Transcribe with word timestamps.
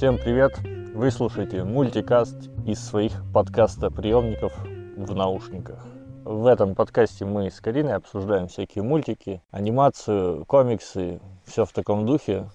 Всем 0.00 0.16
привет! 0.16 0.58
Вы 0.94 1.10
слушаете 1.10 1.62
мультикаст 1.62 2.48
из 2.66 2.82
своих 2.82 3.12
подкаста-приемников 3.34 4.50
в 4.96 5.14
наушниках. 5.14 5.86
В 6.24 6.46
этом 6.46 6.74
подкасте 6.74 7.26
мы 7.26 7.50
с 7.50 7.60
Кариной 7.60 7.96
обсуждаем 7.96 8.48
всякие 8.48 8.82
мультики, 8.82 9.42
анимацию, 9.50 10.46
комиксы, 10.46 11.20
все 11.44 11.66
в 11.66 11.74
таком 11.74 12.06
духе. 12.06 12.48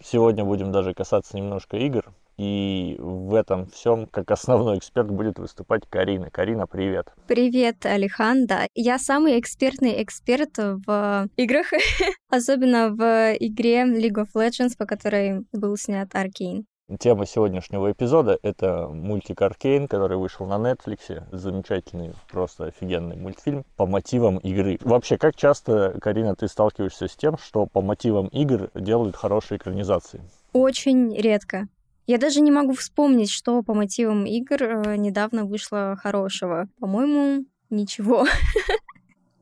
Сегодня 0.00 0.44
будем 0.44 0.70
даже 0.70 0.94
касаться 0.94 1.36
немножко 1.36 1.78
игр. 1.78 2.12
И 2.36 2.94
в 3.00 3.34
этом 3.34 3.66
всем, 3.66 4.06
как 4.06 4.30
основной 4.30 4.78
эксперт, 4.78 5.10
будет 5.10 5.40
выступать 5.40 5.82
Карина. 5.90 6.30
Карина, 6.30 6.68
привет. 6.68 7.08
Привет, 7.26 7.84
Алихан. 7.86 8.46
Да, 8.46 8.68
я 8.76 9.00
самый 9.00 9.40
экспертный 9.40 10.00
эксперт 10.00 10.58
в 10.58 11.28
играх, 11.34 11.66
особенно 12.28 12.90
в 12.90 13.34
игре 13.40 13.82
League 13.82 14.24
of 14.24 14.28
Legends, 14.36 14.76
по 14.78 14.86
которой 14.86 15.44
был 15.52 15.76
снят 15.76 16.08
Аркейн. 16.14 16.66
Тема 17.00 17.24
сегодняшнего 17.24 17.92
эпизода— 17.92 18.38
это 18.42 18.88
мультик 18.88 19.40
Аркейн, 19.40 19.88
который 19.88 20.18
вышел 20.18 20.44
на 20.44 20.58
Netflix. 20.58 21.24
Замечательный, 21.32 22.12
просто 22.30 22.66
офигенный 22.66 23.16
мультфильм 23.16 23.64
по 23.76 23.86
мотивам 23.86 24.36
игры. 24.36 24.78
Вообще, 24.82 25.16
как 25.16 25.34
часто, 25.34 25.98
Карина, 26.02 26.36
ты 26.36 26.46
сталкиваешься 26.46 27.08
с 27.08 27.16
тем, 27.16 27.38
что 27.38 27.64
по 27.64 27.80
мотивам 27.80 28.26
игр 28.28 28.70
делают 28.74 29.16
хорошие 29.16 29.56
экранизации? 29.56 30.22
Очень 30.52 31.16
редко. 31.16 31.68
Я 32.06 32.18
даже 32.18 32.42
не 32.42 32.50
могу 32.50 32.74
вспомнить, 32.74 33.30
что 33.30 33.62
по 33.62 33.72
мотивам 33.72 34.26
игр 34.26 34.62
э, 34.62 34.96
недавно 34.96 35.46
вышло 35.46 35.96
хорошего. 35.96 36.68
По-моему, 36.78 37.46
ничего. 37.70 38.26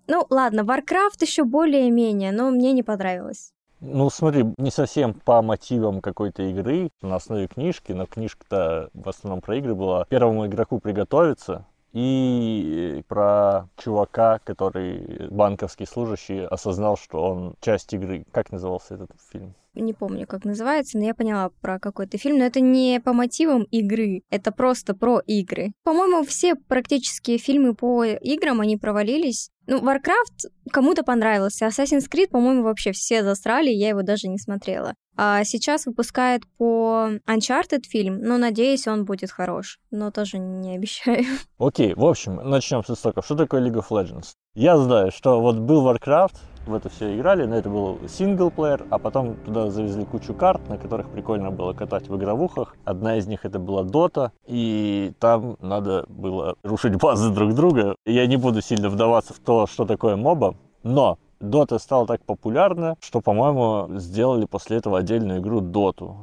Ну, 0.08 0.26
ладно, 0.28 0.60
Warcraft 0.60 1.20
еще 1.20 1.44
более-менее, 1.44 2.32
но 2.32 2.50
мне 2.50 2.72
не 2.72 2.82
понравилось. 2.82 3.52
Ну, 3.84 4.10
смотри, 4.10 4.44
не 4.58 4.70
совсем 4.70 5.12
по 5.12 5.42
мотивам 5.42 6.00
какой-то 6.00 6.44
игры, 6.44 6.90
на 7.02 7.16
основе 7.16 7.48
книжки, 7.48 7.90
но 7.90 8.06
книжка-то 8.06 8.90
в 8.94 9.08
основном 9.08 9.40
про 9.40 9.56
игры 9.56 9.74
была. 9.74 10.04
Первому 10.04 10.46
игроку 10.46 10.78
приготовиться, 10.78 11.66
и 11.92 13.02
про 13.08 13.68
чувака, 13.76 14.38
который 14.44 15.28
банковский 15.30 15.86
служащий 15.86 16.44
осознал, 16.44 16.96
что 16.96 17.22
он 17.22 17.54
часть 17.60 17.92
игры. 17.92 18.24
Как 18.30 18.52
назывался 18.52 18.94
этот 18.94 19.10
фильм? 19.32 19.54
не 19.74 19.94
помню, 19.94 20.26
как 20.26 20.44
называется, 20.44 20.98
но 20.98 21.04
я 21.04 21.14
поняла 21.14 21.50
про 21.60 21.78
какой-то 21.78 22.18
фильм, 22.18 22.38
но 22.38 22.44
это 22.44 22.60
не 22.60 23.00
по 23.00 23.12
мотивам 23.12 23.62
игры, 23.70 24.22
это 24.30 24.52
просто 24.52 24.94
про 24.94 25.20
игры. 25.20 25.72
По-моему, 25.82 26.24
все 26.24 26.54
практически 26.54 27.38
фильмы 27.38 27.74
по 27.74 28.04
играм, 28.04 28.60
они 28.60 28.76
провалились. 28.76 29.50
Ну, 29.66 29.80
Warcraft 29.80 30.50
кому-то 30.72 31.04
понравился, 31.04 31.66
Assassin's 31.66 32.10
Creed, 32.10 32.28
по-моему, 32.28 32.62
вообще 32.62 32.92
все 32.92 33.22
засрали, 33.22 33.70
я 33.70 33.90
его 33.90 34.02
даже 34.02 34.28
не 34.28 34.38
смотрела. 34.38 34.94
А 35.16 35.44
сейчас 35.44 35.86
выпускает 35.86 36.42
по 36.56 37.10
Uncharted 37.28 37.84
фильм, 37.86 38.18
но 38.20 38.38
надеюсь, 38.38 38.88
он 38.88 39.04
будет 39.04 39.30
хорош, 39.30 39.78
но 39.90 40.10
тоже 40.10 40.38
не 40.38 40.74
обещаю. 40.74 41.24
Окей, 41.58 41.94
в 41.94 42.04
общем, 42.04 42.36
начнем 42.36 42.82
с 42.82 42.90
истоков. 42.90 43.24
Что 43.24 43.36
такое 43.36 43.60
League 43.60 43.76
of 43.76 43.88
Legends? 43.90 44.32
Я 44.54 44.76
знаю, 44.78 45.12
что 45.12 45.40
вот 45.40 45.58
был 45.58 45.86
Warcraft, 45.86 46.34
в 46.66 46.74
это 46.74 46.88
все 46.88 47.16
играли, 47.16 47.44
но 47.44 47.56
это 47.56 47.68
был 47.68 47.98
синглплеер, 48.08 48.86
а 48.90 48.98
потом 48.98 49.34
туда 49.36 49.70
завезли 49.70 50.04
кучу 50.04 50.34
карт, 50.34 50.68
на 50.68 50.78
которых 50.78 51.08
прикольно 51.10 51.50
было 51.50 51.72
катать 51.72 52.08
в 52.08 52.16
игровухах. 52.16 52.76
Одна 52.84 53.16
из 53.16 53.26
них 53.26 53.44
это 53.44 53.58
была 53.58 53.82
Dota, 53.82 54.30
и 54.46 55.12
там 55.18 55.56
надо 55.60 56.04
было 56.08 56.56
рушить 56.62 56.96
базы 56.96 57.30
друг 57.30 57.54
друга. 57.54 57.94
Я 58.06 58.26
не 58.26 58.36
буду 58.36 58.62
сильно 58.62 58.88
вдаваться 58.88 59.34
в 59.34 59.38
то, 59.38 59.66
что 59.66 59.84
такое 59.84 60.16
моба, 60.16 60.54
но 60.82 61.18
Dota 61.40 61.78
стала 61.78 62.06
так 62.06 62.22
популярна, 62.24 62.96
что, 63.00 63.20
по-моему, 63.20 63.98
сделали 63.98 64.46
после 64.46 64.76
этого 64.76 64.98
отдельную 64.98 65.40
игру 65.40 65.60
Dota. 65.60 66.14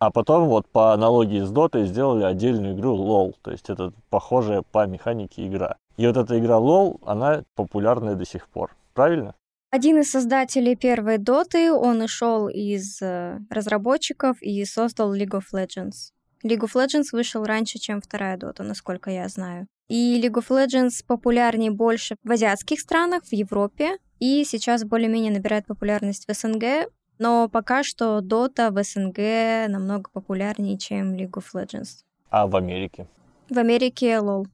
А 0.00 0.12
потом 0.12 0.48
вот 0.48 0.68
по 0.68 0.92
аналогии 0.92 1.40
с 1.40 1.52
Dota 1.52 1.84
сделали 1.84 2.22
отдельную 2.22 2.74
игру 2.74 2.96
LoL, 2.96 3.34
то 3.42 3.50
есть 3.50 3.68
это 3.68 3.92
похожая 4.10 4.62
по 4.62 4.86
механике 4.86 5.46
игра. 5.46 5.76
И 5.96 6.06
вот 6.06 6.16
эта 6.16 6.38
игра 6.38 6.58
LoL, 6.58 7.00
она 7.04 7.42
популярная 7.56 8.14
до 8.14 8.24
сих 8.24 8.48
пор. 8.48 8.76
Правильно? 8.94 9.34
Один 9.70 9.98
из 9.98 10.10
создателей 10.10 10.76
первой 10.76 11.18
доты, 11.18 11.70
он 11.70 12.00
ушел 12.00 12.48
из 12.48 13.02
э, 13.02 13.38
разработчиков 13.50 14.40
и 14.40 14.64
создал 14.64 15.14
League 15.14 15.38
of 15.38 15.44
Legends. 15.52 16.12
League 16.42 16.60
of 16.60 16.72
Legends 16.72 17.08
вышел 17.12 17.44
раньше, 17.44 17.78
чем 17.78 18.00
вторая 18.00 18.38
дота, 18.38 18.62
насколько 18.62 19.10
я 19.10 19.28
знаю. 19.28 19.66
И 19.88 20.18
League 20.22 20.42
of 20.42 20.48
Legends 20.48 21.04
популярнее 21.06 21.70
больше 21.70 22.16
в 22.24 22.30
азиатских 22.30 22.80
странах, 22.80 23.24
в 23.24 23.32
Европе, 23.34 23.98
и 24.20 24.44
сейчас 24.44 24.84
более-менее 24.84 25.32
набирает 25.32 25.66
популярность 25.66 26.26
в 26.26 26.32
СНГ, 26.32 26.90
но 27.18 27.50
пока 27.50 27.82
что 27.82 28.20
Dota 28.20 28.70
в 28.70 28.82
СНГ 28.82 29.70
намного 29.70 30.08
популярнее, 30.10 30.78
чем 30.78 31.14
League 31.14 31.32
of 31.32 31.44
Legends. 31.52 32.04
А 32.30 32.46
в 32.46 32.56
Америке? 32.56 33.06
В 33.50 33.58
Америке 33.58 34.12
LoL. 34.14 34.46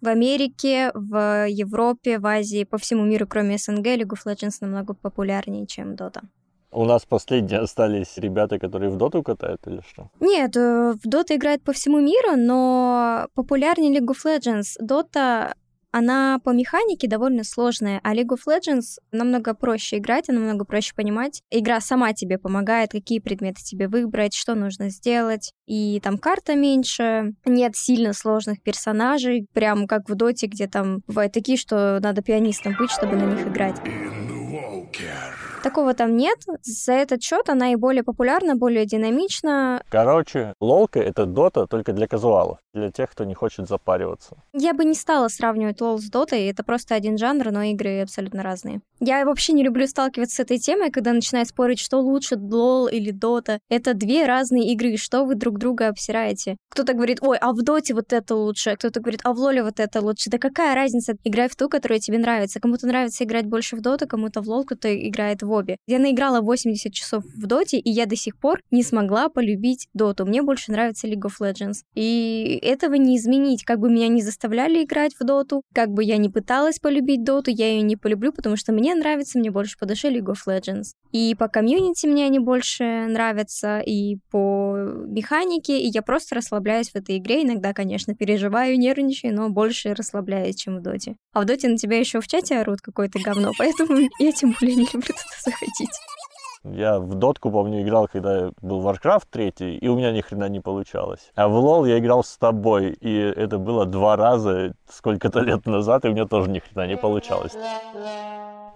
В 0.00 0.08
Америке, 0.08 0.90
в 0.94 1.46
Европе, 1.48 2.18
в 2.18 2.26
Азии, 2.26 2.64
по 2.64 2.76
всему 2.76 3.04
миру, 3.04 3.26
кроме 3.26 3.58
СНГ, 3.58 3.86
League 3.86 4.12
of 4.12 4.26
Legends 4.26 4.58
намного 4.60 4.94
популярнее, 4.94 5.66
чем 5.66 5.94
Dota. 5.94 6.22
У 6.72 6.84
нас 6.84 7.06
последние 7.06 7.60
остались 7.60 8.18
ребята, 8.18 8.58
которые 8.58 8.90
в 8.90 8.96
доту 8.96 9.22
катают 9.22 9.66
или 9.66 9.80
что? 9.88 10.10
Нет, 10.20 10.56
э, 10.56 10.92
в 10.92 11.06
Dota 11.06 11.36
играет 11.36 11.62
по 11.62 11.72
всему 11.72 12.00
миру, 12.00 12.36
но 12.36 13.28
популярнее 13.34 13.98
League 13.98 14.08
of 14.08 14.24
Legends. 14.24 14.76
Dota 14.82 15.54
она 15.96 16.38
по 16.44 16.50
механике 16.50 17.08
довольно 17.08 17.42
сложная, 17.42 18.00
а 18.02 18.14
League 18.14 18.28
of 18.28 18.40
Legends 18.46 18.98
намного 19.12 19.54
проще 19.54 19.96
играть, 19.96 20.28
намного 20.28 20.66
проще 20.66 20.92
понимать. 20.94 21.40
Игра 21.50 21.80
сама 21.80 22.12
тебе 22.12 22.36
помогает, 22.38 22.90
какие 22.90 23.18
предметы 23.18 23.62
тебе 23.62 23.88
выбрать, 23.88 24.34
что 24.34 24.54
нужно 24.54 24.90
сделать. 24.90 25.54
И 25.64 25.98
там 26.00 26.18
карта 26.18 26.54
меньше, 26.54 27.32
нет 27.46 27.76
сильно 27.76 28.12
сложных 28.12 28.62
персонажей, 28.62 29.46
прям 29.54 29.86
как 29.86 30.10
в 30.10 30.14
Доте, 30.14 30.48
где 30.48 30.66
там 30.66 31.00
бывают 31.06 31.32
такие, 31.32 31.56
что 31.56 31.98
надо 32.02 32.20
пианистом 32.20 32.74
быть, 32.78 32.90
чтобы 32.90 33.16
на 33.16 33.24
них 33.24 33.46
играть. 33.46 33.76
Такого 35.66 35.94
там 35.94 36.16
нет. 36.16 36.38
За 36.62 36.92
этот 36.92 37.24
счет 37.24 37.48
она 37.48 37.72
и 37.72 37.74
более 37.74 38.04
популярна, 38.04 38.54
более 38.54 38.86
динамична. 38.86 39.82
Короче, 39.88 40.54
лолка— 40.60 41.00
это 41.00 41.26
дота 41.26 41.66
только 41.66 41.92
для 41.92 42.06
казуалов, 42.06 42.58
для 42.72 42.92
тех, 42.92 43.10
кто 43.10 43.24
не 43.24 43.34
хочет 43.34 43.66
запариваться. 43.66 44.36
Я 44.52 44.74
бы 44.74 44.84
не 44.84 44.94
стала 44.94 45.26
сравнивать 45.26 45.80
лол 45.80 45.98
с 45.98 46.08
дотой, 46.08 46.46
это 46.46 46.62
просто 46.62 46.94
один 46.94 47.18
жанр, 47.18 47.50
но 47.50 47.62
игры 47.64 48.02
абсолютно 48.02 48.44
разные. 48.44 48.80
Я 49.00 49.24
вообще 49.24 49.52
не 49.52 49.62
люблю 49.62 49.86
сталкиваться 49.86 50.36
с 50.36 50.40
этой 50.40 50.58
темой, 50.58 50.90
когда 50.90 51.12
начинают 51.12 51.48
спорить, 51.48 51.78
что 51.78 51.98
лучше, 51.98 52.36
лол 52.36 52.86
или 52.86 53.10
дота. 53.10 53.58
Это 53.68 53.94
две 53.94 54.26
разные 54.26 54.72
игры, 54.72 54.96
что 54.96 55.24
вы 55.24 55.34
друг 55.34 55.58
друга 55.58 55.88
обсираете. 55.88 56.56
Кто-то 56.70 56.94
говорит, 56.94 57.18
ой, 57.20 57.36
а 57.38 57.52
в 57.52 57.62
доте 57.62 57.94
вот 57.94 58.12
это 58.12 58.34
лучше, 58.34 58.74
кто-то 58.76 59.00
говорит, 59.00 59.20
а 59.24 59.34
в 59.34 59.38
лоле 59.38 59.62
вот 59.62 59.80
это 59.80 60.00
лучше. 60.00 60.30
Да 60.30 60.38
какая 60.38 60.74
разница? 60.74 61.14
Играй 61.24 61.48
в 61.48 61.56
ту, 61.56 61.68
которая 61.68 61.98
тебе 61.98 62.18
нравится. 62.18 62.60
Кому-то 62.60 62.86
нравится 62.86 63.24
играть 63.24 63.46
больше 63.46 63.76
в 63.76 63.80
доту, 63.80 64.06
кому-то 64.06 64.40
в 64.40 64.48
лол, 64.48 64.64
кто-то 64.64 64.94
играет 64.94 65.42
в 65.42 65.50
обе. 65.50 65.76
Я 65.86 65.98
наиграла 65.98 66.40
80 66.40 66.92
часов 66.92 67.24
в 67.24 67.46
доте, 67.46 67.78
и 67.78 67.90
я 67.90 68.06
до 68.06 68.16
сих 68.16 68.38
пор 68.38 68.60
не 68.70 68.82
смогла 68.82 69.28
полюбить 69.28 69.88
доту. 69.92 70.24
Мне 70.24 70.42
больше 70.42 70.72
нравится 70.72 71.06
League 71.06 71.26
of 71.26 71.34
Legends. 71.40 71.82
И 71.94 72.58
этого 72.62 72.94
не 72.94 73.16
изменить. 73.18 73.64
Как 73.64 73.78
бы 73.78 73.90
меня 73.90 74.08
не 74.08 74.22
заставляли 74.22 74.84
играть 74.84 75.14
в 75.18 75.24
доту, 75.24 75.62
как 75.74 75.90
бы 75.90 76.02
я 76.02 76.16
не 76.16 76.28
пыталась 76.28 76.78
полюбить 76.78 77.24
доту, 77.24 77.50
я 77.50 77.68
ее 77.68 77.82
не 77.82 77.96
полюблю, 77.96 78.32
потому 78.32 78.56
что 78.56 78.72
мне 78.72 78.85
нравится, 78.94 79.38
мне 79.38 79.50
больше 79.50 79.76
по 79.78 79.86
душе 79.86 80.10
League 80.10 80.32
of 80.32 80.38
Legends. 80.46 80.92
И 81.12 81.34
по 81.34 81.48
комьюнити 81.48 82.06
мне 82.06 82.26
они 82.26 82.38
больше 82.38 83.06
нравятся, 83.06 83.80
и 83.80 84.18
по 84.30 84.76
механике, 84.76 85.78
и 85.80 85.88
я 85.88 86.02
просто 86.02 86.34
расслабляюсь 86.34 86.90
в 86.90 86.96
этой 86.96 87.18
игре. 87.18 87.42
Иногда, 87.42 87.72
конечно, 87.72 88.14
переживаю, 88.14 88.78
нервничаю, 88.78 89.34
но 89.34 89.48
больше 89.48 89.94
расслабляюсь, 89.94 90.56
чем 90.56 90.78
в 90.78 90.82
доте. 90.82 91.16
А 91.32 91.40
в 91.40 91.44
доте 91.44 91.68
на 91.68 91.76
тебя 91.76 91.98
еще 91.98 92.20
в 92.20 92.28
чате 92.28 92.58
орут 92.58 92.80
какое-то 92.80 93.18
говно, 93.22 93.52
поэтому 93.58 94.08
я 94.18 94.32
тем 94.32 94.54
более 94.58 94.76
не 94.76 94.84
люблю 94.92 95.02
туда 95.02 95.36
заходить. 95.44 95.90
Я 96.72 96.98
в 96.98 97.14
дотку, 97.14 97.50
помню, 97.50 97.82
играл, 97.82 98.08
когда 98.08 98.50
был 98.60 98.82
Warcraft 98.82 99.26
3, 99.30 99.78
и 99.80 99.88
у 99.88 99.96
меня 99.96 100.10
ни 100.10 100.20
хрена 100.20 100.48
не 100.48 100.60
получалось. 100.60 101.30
А 101.36 101.48
в 101.48 101.52
LoL 101.52 101.88
я 101.88 101.98
играл 101.98 102.24
с 102.24 102.36
тобой, 102.36 102.90
и 102.92 103.16
это 103.16 103.58
было 103.58 103.86
два 103.86 104.16
раза 104.16 104.74
сколько-то 104.90 105.40
лет 105.40 105.66
назад, 105.66 106.04
и 106.04 106.08
у 106.08 106.12
меня 106.12 106.26
тоже 106.26 106.50
ни 106.50 106.58
хрена 106.58 106.88
не 106.88 106.96
получалось. 106.96 107.52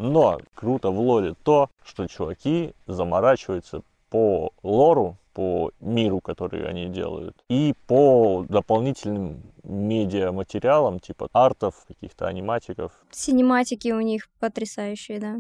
Но 0.01 0.41
круто 0.55 0.91
в 0.91 0.99
лоле 0.99 1.35
то, 1.43 1.69
что 1.85 2.07
чуваки 2.07 2.73
заморачиваются 2.87 3.83
по 4.09 4.51
лору, 4.63 5.19
по 5.35 5.73
миру, 5.81 6.21
который 6.21 6.67
они 6.67 6.89
делают, 6.89 7.37
и 7.51 7.75
по 7.87 8.47
дополнительным 8.49 9.43
медиаматериалам, 9.63 11.01
типа 11.01 11.29
артов, 11.35 11.85
каких-то 11.87 12.27
аниматиков. 12.27 12.93
Синематики 13.11 13.93
у 13.93 14.01
них 14.01 14.29
потрясающие, 14.41 15.21
да. 15.21 15.37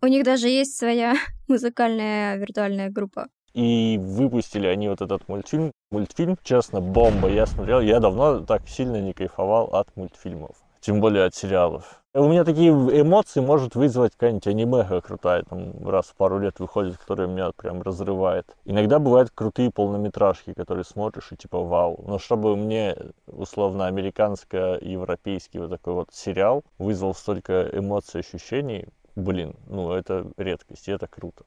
У 0.00 0.06
них 0.06 0.24
даже 0.24 0.48
есть 0.48 0.76
своя 0.76 1.14
музыкальная 1.48 2.36
виртуальная 2.36 2.90
группа. 2.90 3.26
И 3.54 3.98
выпустили 4.00 4.68
они 4.68 4.88
вот 4.88 5.00
этот 5.00 5.28
мультфильм. 5.28 5.72
Мультфильм, 5.90 6.38
честно, 6.44 6.80
бомба. 6.80 7.28
Я 7.28 7.46
смотрел, 7.46 7.80
я 7.80 7.98
давно 7.98 8.40
так 8.40 8.68
сильно 8.68 9.00
не 9.00 9.14
кайфовал 9.14 9.74
от 9.74 9.96
мультфильмов. 9.96 10.56
Тем 10.80 11.00
более 11.00 11.24
от 11.24 11.34
сериалов. 11.34 12.04
У 12.18 12.28
меня 12.28 12.44
такие 12.44 12.70
эмоции 12.70 13.40
может 13.40 13.74
вызвать 13.74 14.12
какая-нибудь 14.12 14.46
аниме 14.46 15.02
крутая, 15.02 15.42
там 15.42 15.86
раз 15.86 16.06
в 16.06 16.14
пару 16.14 16.38
лет 16.38 16.58
выходит, 16.60 16.96
которая 16.96 17.26
меня 17.26 17.50
прям 17.54 17.82
разрывает. 17.82 18.56
Иногда 18.64 18.98
бывают 18.98 19.28
крутые 19.34 19.70
полнометражки, 19.70 20.54
которые 20.54 20.84
смотришь 20.84 21.32
и 21.32 21.36
типа 21.36 21.60
вау. 21.60 22.02
Но 22.08 22.18
чтобы 22.18 22.56
мне 22.56 22.96
условно 23.26 23.84
американско-европейский 23.88 25.58
вот 25.58 25.68
такой 25.68 25.92
вот 25.92 26.08
сериал 26.10 26.64
вызвал 26.78 27.14
столько 27.14 27.68
эмоций, 27.70 28.20
ощущений, 28.20 28.86
блин, 29.14 29.54
ну 29.66 29.92
это 29.92 30.26
редкость, 30.38 30.88
и 30.88 30.92
это 30.92 31.08
круто. 31.08 31.44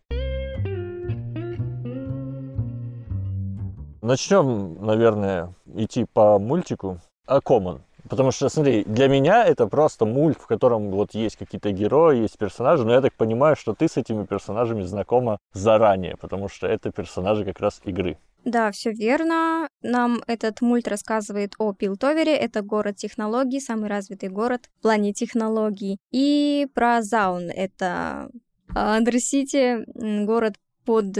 Начнем, 4.03 4.85
наверное, 4.85 5.55
идти 5.73 6.05
по 6.05 6.37
мультику. 6.37 6.99
А 7.25 7.39
Common. 7.39 7.81
Потому 8.09 8.31
что, 8.31 8.49
смотри, 8.49 8.83
для 8.85 9.07
меня 9.07 9.45
это 9.45 9.67
просто 9.67 10.05
мульт, 10.05 10.39
в 10.39 10.47
котором 10.47 10.89
вот 10.89 11.13
есть 11.13 11.37
какие-то 11.37 11.71
герои, 11.71 12.21
есть 12.21 12.37
персонажи, 12.37 12.83
но 12.83 12.93
я 12.93 13.01
так 13.01 13.13
понимаю, 13.13 13.55
что 13.55 13.73
ты 13.73 13.87
с 13.87 13.97
этими 13.97 14.25
персонажами 14.25 14.81
знакома 14.81 15.37
заранее, 15.53 16.15
потому 16.17 16.49
что 16.49 16.67
это 16.67 16.91
персонажи 16.91 17.45
как 17.45 17.59
раз 17.59 17.81
игры. 17.85 18.17
Да, 18.45 18.71
все 18.71 18.91
верно. 18.91 19.67
Нам 19.83 20.21
этот 20.25 20.61
мульт 20.61 20.87
рассказывает 20.87 21.53
о 21.59 21.73
Пилтовере. 21.73 22.35
Это 22.35 22.61
город 22.61 22.95
технологий, 22.95 23.59
самый 23.59 23.89
развитый 23.89 24.29
город 24.29 24.69
в 24.79 24.81
плане 24.81 25.13
технологий. 25.13 25.97
И 26.11 26.67
про 26.73 27.01
Заун. 27.01 27.49
Это 27.49 28.29
Андерсити, 28.73 29.85
город 30.25 30.55
под 30.85 31.13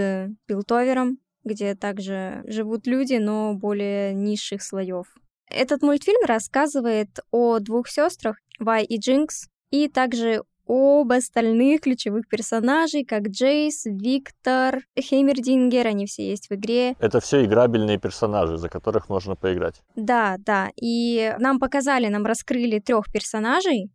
Пилтовером, 0.46 1.18
где 1.44 1.76
также 1.76 2.42
живут 2.48 2.88
люди, 2.88 3.16
но 3.16 3.54
более 3.54 4.14
низших 4.14 4.64
слоев. 4.64 5.08
Этот 5.50 5.81
мультфильм 5.81 6.25
рассказывает 6.25 7.19
о 7.31 7.60
двух 7.60 7.88
сестрах, 7.88 8.38
Вай 8.60 8.84
и 8.84 9.00
Джинкс, 9.00 9.48
и 9.72 9.88
также 9.88 10.44
об 10.68 11.12
остальных 11.12 11.81
ключевых 11.81 12.28
персонажей, 12.28 13.04
как 13.04 13.30
Джейс, 13.30 13.86
Виктор, 13.86 14.81
Хеймердингер, 15.00 15.88
они 15.88 16.06
все 16.06 16.30
есть 16.30 16.50
в 16.50 16.54
игре. 16.54 16.96
Это 17.00 17.19
все 17.19 17.44
играбельные 17.44 17.98
персонажи, 17.98 18.57
за 18.57 18.69
которых 18.69 19.10
можно 19.10 19.36
поиграть. 19.36 19.81
Да, 19.96 20.36
да. 20.38 20.69
И 20.80 21.34
нам 21.40 21.60
показали, 21.60 22.07
нам 22.07 22.24
раскрыли 22.25 22.78
трех 22.80 23.12
персонажей, 23.12 23.90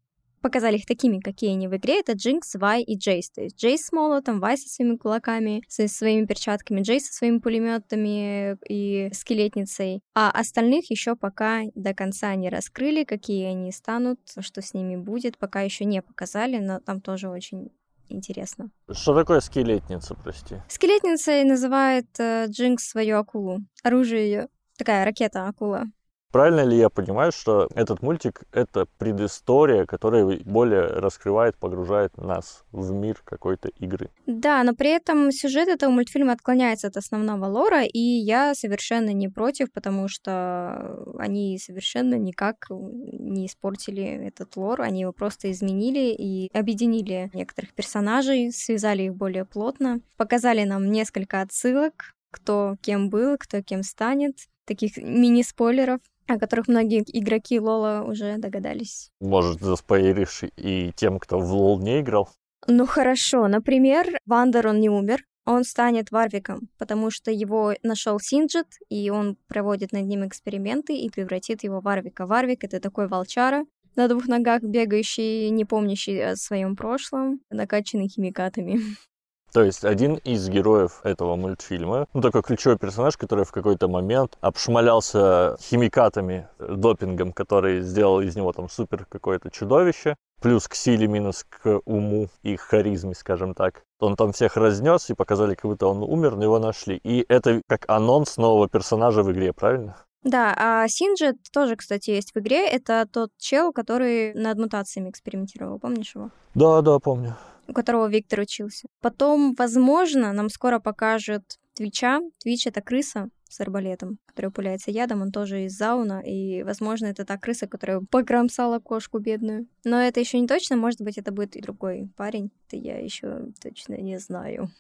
показали 0.45 0.77
их 0.77 0.85
такими, 0.85 1.21
какие 1.21 1.53
они 1.53 1.69
в 1.69 1.77
игре, 1.77 2.01
это 2.01 2.13
Джинкс, 2.13 2.57
Вай 2.57 2.83
и 2.83 2.99
Джейс. 2.99 3.31
То 3.31 3.41
есть 3.41 3.57
Джейс 3.59 3.87
с 3.87 3.93
молотом, 3.93 4.41
Вай 4.41 4.59
со 4.59 4.69
своими 4.69 4.97
кулаками, 4.97 5.63
со 5.69 5.89
своими 5.89 6.27
перчатками, 6.27 6.83
Джейс 6.83 7.07
со 7.07 7.15
своими 7.15 7.39
пулеметами 7.39 8.59
и 8.69 9.11
скелетницей. 9.15 10.03
А 10.15 10.31
остальных 10.31 10.91
еще 10.91 11.17
пока 11.17 11.63
до 11.75 11.95
конца 11.95 12.35
не 12.35 12.51
раскрыли, 12.51 13.05
какие 13.05 13.47
они 13.47 13.73
станут, 13.73 14.21
что 14.39 14.61
с 14.61 14.75
ними 14.75 14.97
будет, 14.97 15.39
пока 15.39 15.63
еще 15.63 15.87
не 15.87 16.03
показали, 16.03 16.59
но 16.59 16.79
там 16.79 17.01
тоже 17.01 17.31
очень 17.31 17.71
интересно. 18.11 18.71
Что 18.91 19.15
такое 19.15 19.41
скелетница, 19.41 20.15
прости? 20.15 20.57
Скелетница 20.69 21.43
называет 21.45 22.09
э, 22.19 22.49
Джинкс 22.49 22.87
свою 22.87 23.17
акулу. 23.17 23.61
Оружие 23.83 24.27
ее. 24.27 24.49
Такая 24.77 25.07
ракета-акула. 25.07 25.85
Правильно 26.35 26.65
ли 26.65 26.77
я 26.77 26.91
понимаю, 26.91 27.31
что 27.31 27.69
этот 27.77 28.03
мультик— 28.03 28.43
это 28.53 28.87
предыстория, 28.99 29.87
которая 29.87 30.41
более 30.45 30.81
раскрывает, 30.87 31.57
погружает 31.57 32.17
нас 32.17 32.65
в 32.73 32.91
мир 32.91 33.23
какой-то 33.25 33.69
игры? 33.79 34.11
Да, 34.27 34.65
но 34.65 34.75
при 34.75 34.91
этом 34.91 35.31
сюжет 35.31 35.69
этого 35.69 35.93
мультфильма 35.93 36.33
отклоняется 36.33 36.89
от 36.89 36.97
основного 36.97 37.47
лора, 37.47 37.85
и 37.85 38.01
я 38.01 38.57
совершенно 38.57 39.11
не 39.11 39.29
против, 39.29 39.71
потому 39.71 40.09
что 40.09 41.05
они 41.21 41.57
совершенно 41.61 42.17
никак 42.17 42.67
не 42.69 43.47
испортили 43.47 44.03
этот 44.03 44.57
лор, 44.57 44.81
они 44.81 45.03
его 45.03 45.13
просто 45.13 45.53
изменили 45.53 46.13
и 46.19 46.51
объединили 46.53 47.31
некоторых 47.33 47.73
персонажей, 47.75 48.51
связали 48.51 49.05
их 49.05 49.15
более 49.15 49.45
плотно, 49.45 50.01
показали 50.17 50.65
нам 50.65 50.91
несколько 50.91 51.43
отсылок, 51.43 52.17
кто 52.33 52.75
кем 52.83 53.09
был, 53.09 53.39
кто 53.39 53.63
кем 53.63 53.85
станет, 53.85 54.49
таких 54.65 54.97
мини-спойлеров 54.97 56.01
о 56.27 56.39
которых 56.39 56.69
многие 56.69 57.05
игроки 57.07 57.61
Лола 57.61 58.05
уже 58.07 58.39
догадались. 58.39 59.11
Может, 59.21 59.61
заспойлеришь 59.61 60.45
и 60.57 60.93
тем, 60.97 61.19
кто 61.19 61.39
в 61.39 61.53
Лол 61.53 61.81
не 61.81 62.01
играл? 62.01 62.29
Ну 62.67 62.87
хорошо, 62.87 63.47
например, 63.49 64.19
Вандер, 64.27 64.69
он 64.69 64.81
не 64.81 64.89
умер, 64.89 65.23
он 65.45 65.65
станет 65.65 66.11
Варвиком, 66.11 66.69
потому 66.79 67.11
что 67.11 67.31
его 67.31 67.75
нашел 67.83 68.19
Синджит, 68.19 68.67
и 68.89 69.11
он 69.11 69.37
проводит 69.47 69.93
над 69.93 70.05
ним 70.07 70.27
эксперименты 70.27 70.97
и 70.97 71.11
превратит 71.11 71.63
его 71.65 71.81
в 71.81 71.85
Варвика. 71.85 72.27
Варвик— 72.27 72.65
это 72.65 72.81
такой 72.81 73.09
волчара, 73.09 73.65
на 73.97 74.09
двух 74.09 74.27
ногах 74.27 74.63
бегающий, 74.63 75.51
не 75.51 75.65
помнящий 75.65 76.33
о 76.33 76.37
своем 76.37 76.77
прошлом, 76.77 77.41
накачанный 77.51 78.09
химикатами. 78.09 78.81
То 79.55 79.63
есть 79.63 79.85
один 79.85 80.17
из 80.17 80.49
героев 80.49 80.99
этого 81.05 81.37
мультфильма, 81.37 82.09
ну 82.13 82.21
такой 82.21 82.43
ключевой 82.43 82.77
персонаж, 82.77 83.17
который 83.17 83.45
в 83.45 83.53
какой-то 83.53 83.87
момент 83.87 84.37
обшмалялся 84.41 85.57
химикатами, 85.61 86.49
допингом, 86.59 87.33
который 87.33 87.81
сделал 87.81 88.21
из 88.21 88.35
него 88.35 88.53
там 88.53 88.69
супер 88.69 89.07
какое-то 89.09 89.53
чудовище, 89.53 90.17
плюс 90.43 90.67
к 90.67 90.75
силе, 90.75 91.07
минус 91.07 91.47
к 91.49 91.81
уму 91.85 92.31
и 92.43 92.57
харизме, 92.57 93.15
скажем 93.15 93.55
так. 93.55 93.85
Он 94.01 94.17
там 94.17 94.33
всех 94.33 94.57
разнес 94.57 95.09
и 95.11 95.15
показали, 95.15 95.55
как 95.55 95.71
будто 95.71 95.87
он 95.87 96.03
умер, 96.03 96.35
но 96.35 96.43
его 96.43 96.59
нашли. 96.59 96.97
И 97.05 97.25
это 97.29 97.63
как 97.69 97.85
анонс 97.87 98.37
нового 98.39 98.69
персонажа 98.69 99.23
в 99.23 99.31
игре, 99.31 99.53
правильно? 99.53 99.97
Да, 100.25 100.53
а 100.59 100.89
Синджет 100.89 101.37
тоже, 101.53 101.77
кстати, 101.77 102.11
есть 102.11 102.35
в 102.35 102.39
игре. 102.41 102.67
Это 102.67 103.07
тот 103.07 103.31
чел, 103.39 103.73
который 103.73 104.35
над 104.35 104.59
мутациями 104.59 105.11
экспериментировал. 105.11 105.79
Помнишь 105.79 106.17
его? 106.17 106.31
Да, 106.55 106.81
да, 106.83 106.99
помню 106.99 107.37
у 107.69 107.73
которого 107.73 108.09
Виктор 108.09 108.41
учился. 108.41 108.89
Потом, 109.01 109.55
возможно, 109.59 110.33
нам 110.33 110.49
скоро 110.49 110.79
покажут 110.79 111.43
Твича. 111.75 112.21
Твич— 112.43 112.67
это 112.69 112.81
крыса 112.81 113.29
с 113.49 113.61
арбалетом, 113.61 114.19
которая 114.27 114.51
пуляется 114.51 114.91
ядом, 114.91 115.23
он 115.23 115.31
тоже 115.31 115.65
из 115.65 115.77
зауна, 115.77 116.21
и, 116.21 116.65
возможно, 116.65 117.07
это 117.07 117.25
та 117.25 117.39
крыса, 117.39 117.69
которая 117.69 118.01
покромсала 118.11 118.81
кошку 118.81 119.19
бедную. 119.19 119.69
Но 119.85 120.01
это 120.01 120.19
еще 120.19 120.41
не 120.41 120.49
точно, 120.49 120.77
может 120.77 121.01
быть, 121.01 121.19
это 121.19 121.31
будет 121.31 121.55
и 121.55 121.61
другой 121.61 122.11
парень, 122.17 122.51
это 122.67 122.77
я 122.77 122.99
еще 122.99 123.47
точно 123.63 123.95
не 123.95 124.19
знаю. 124.19 124.71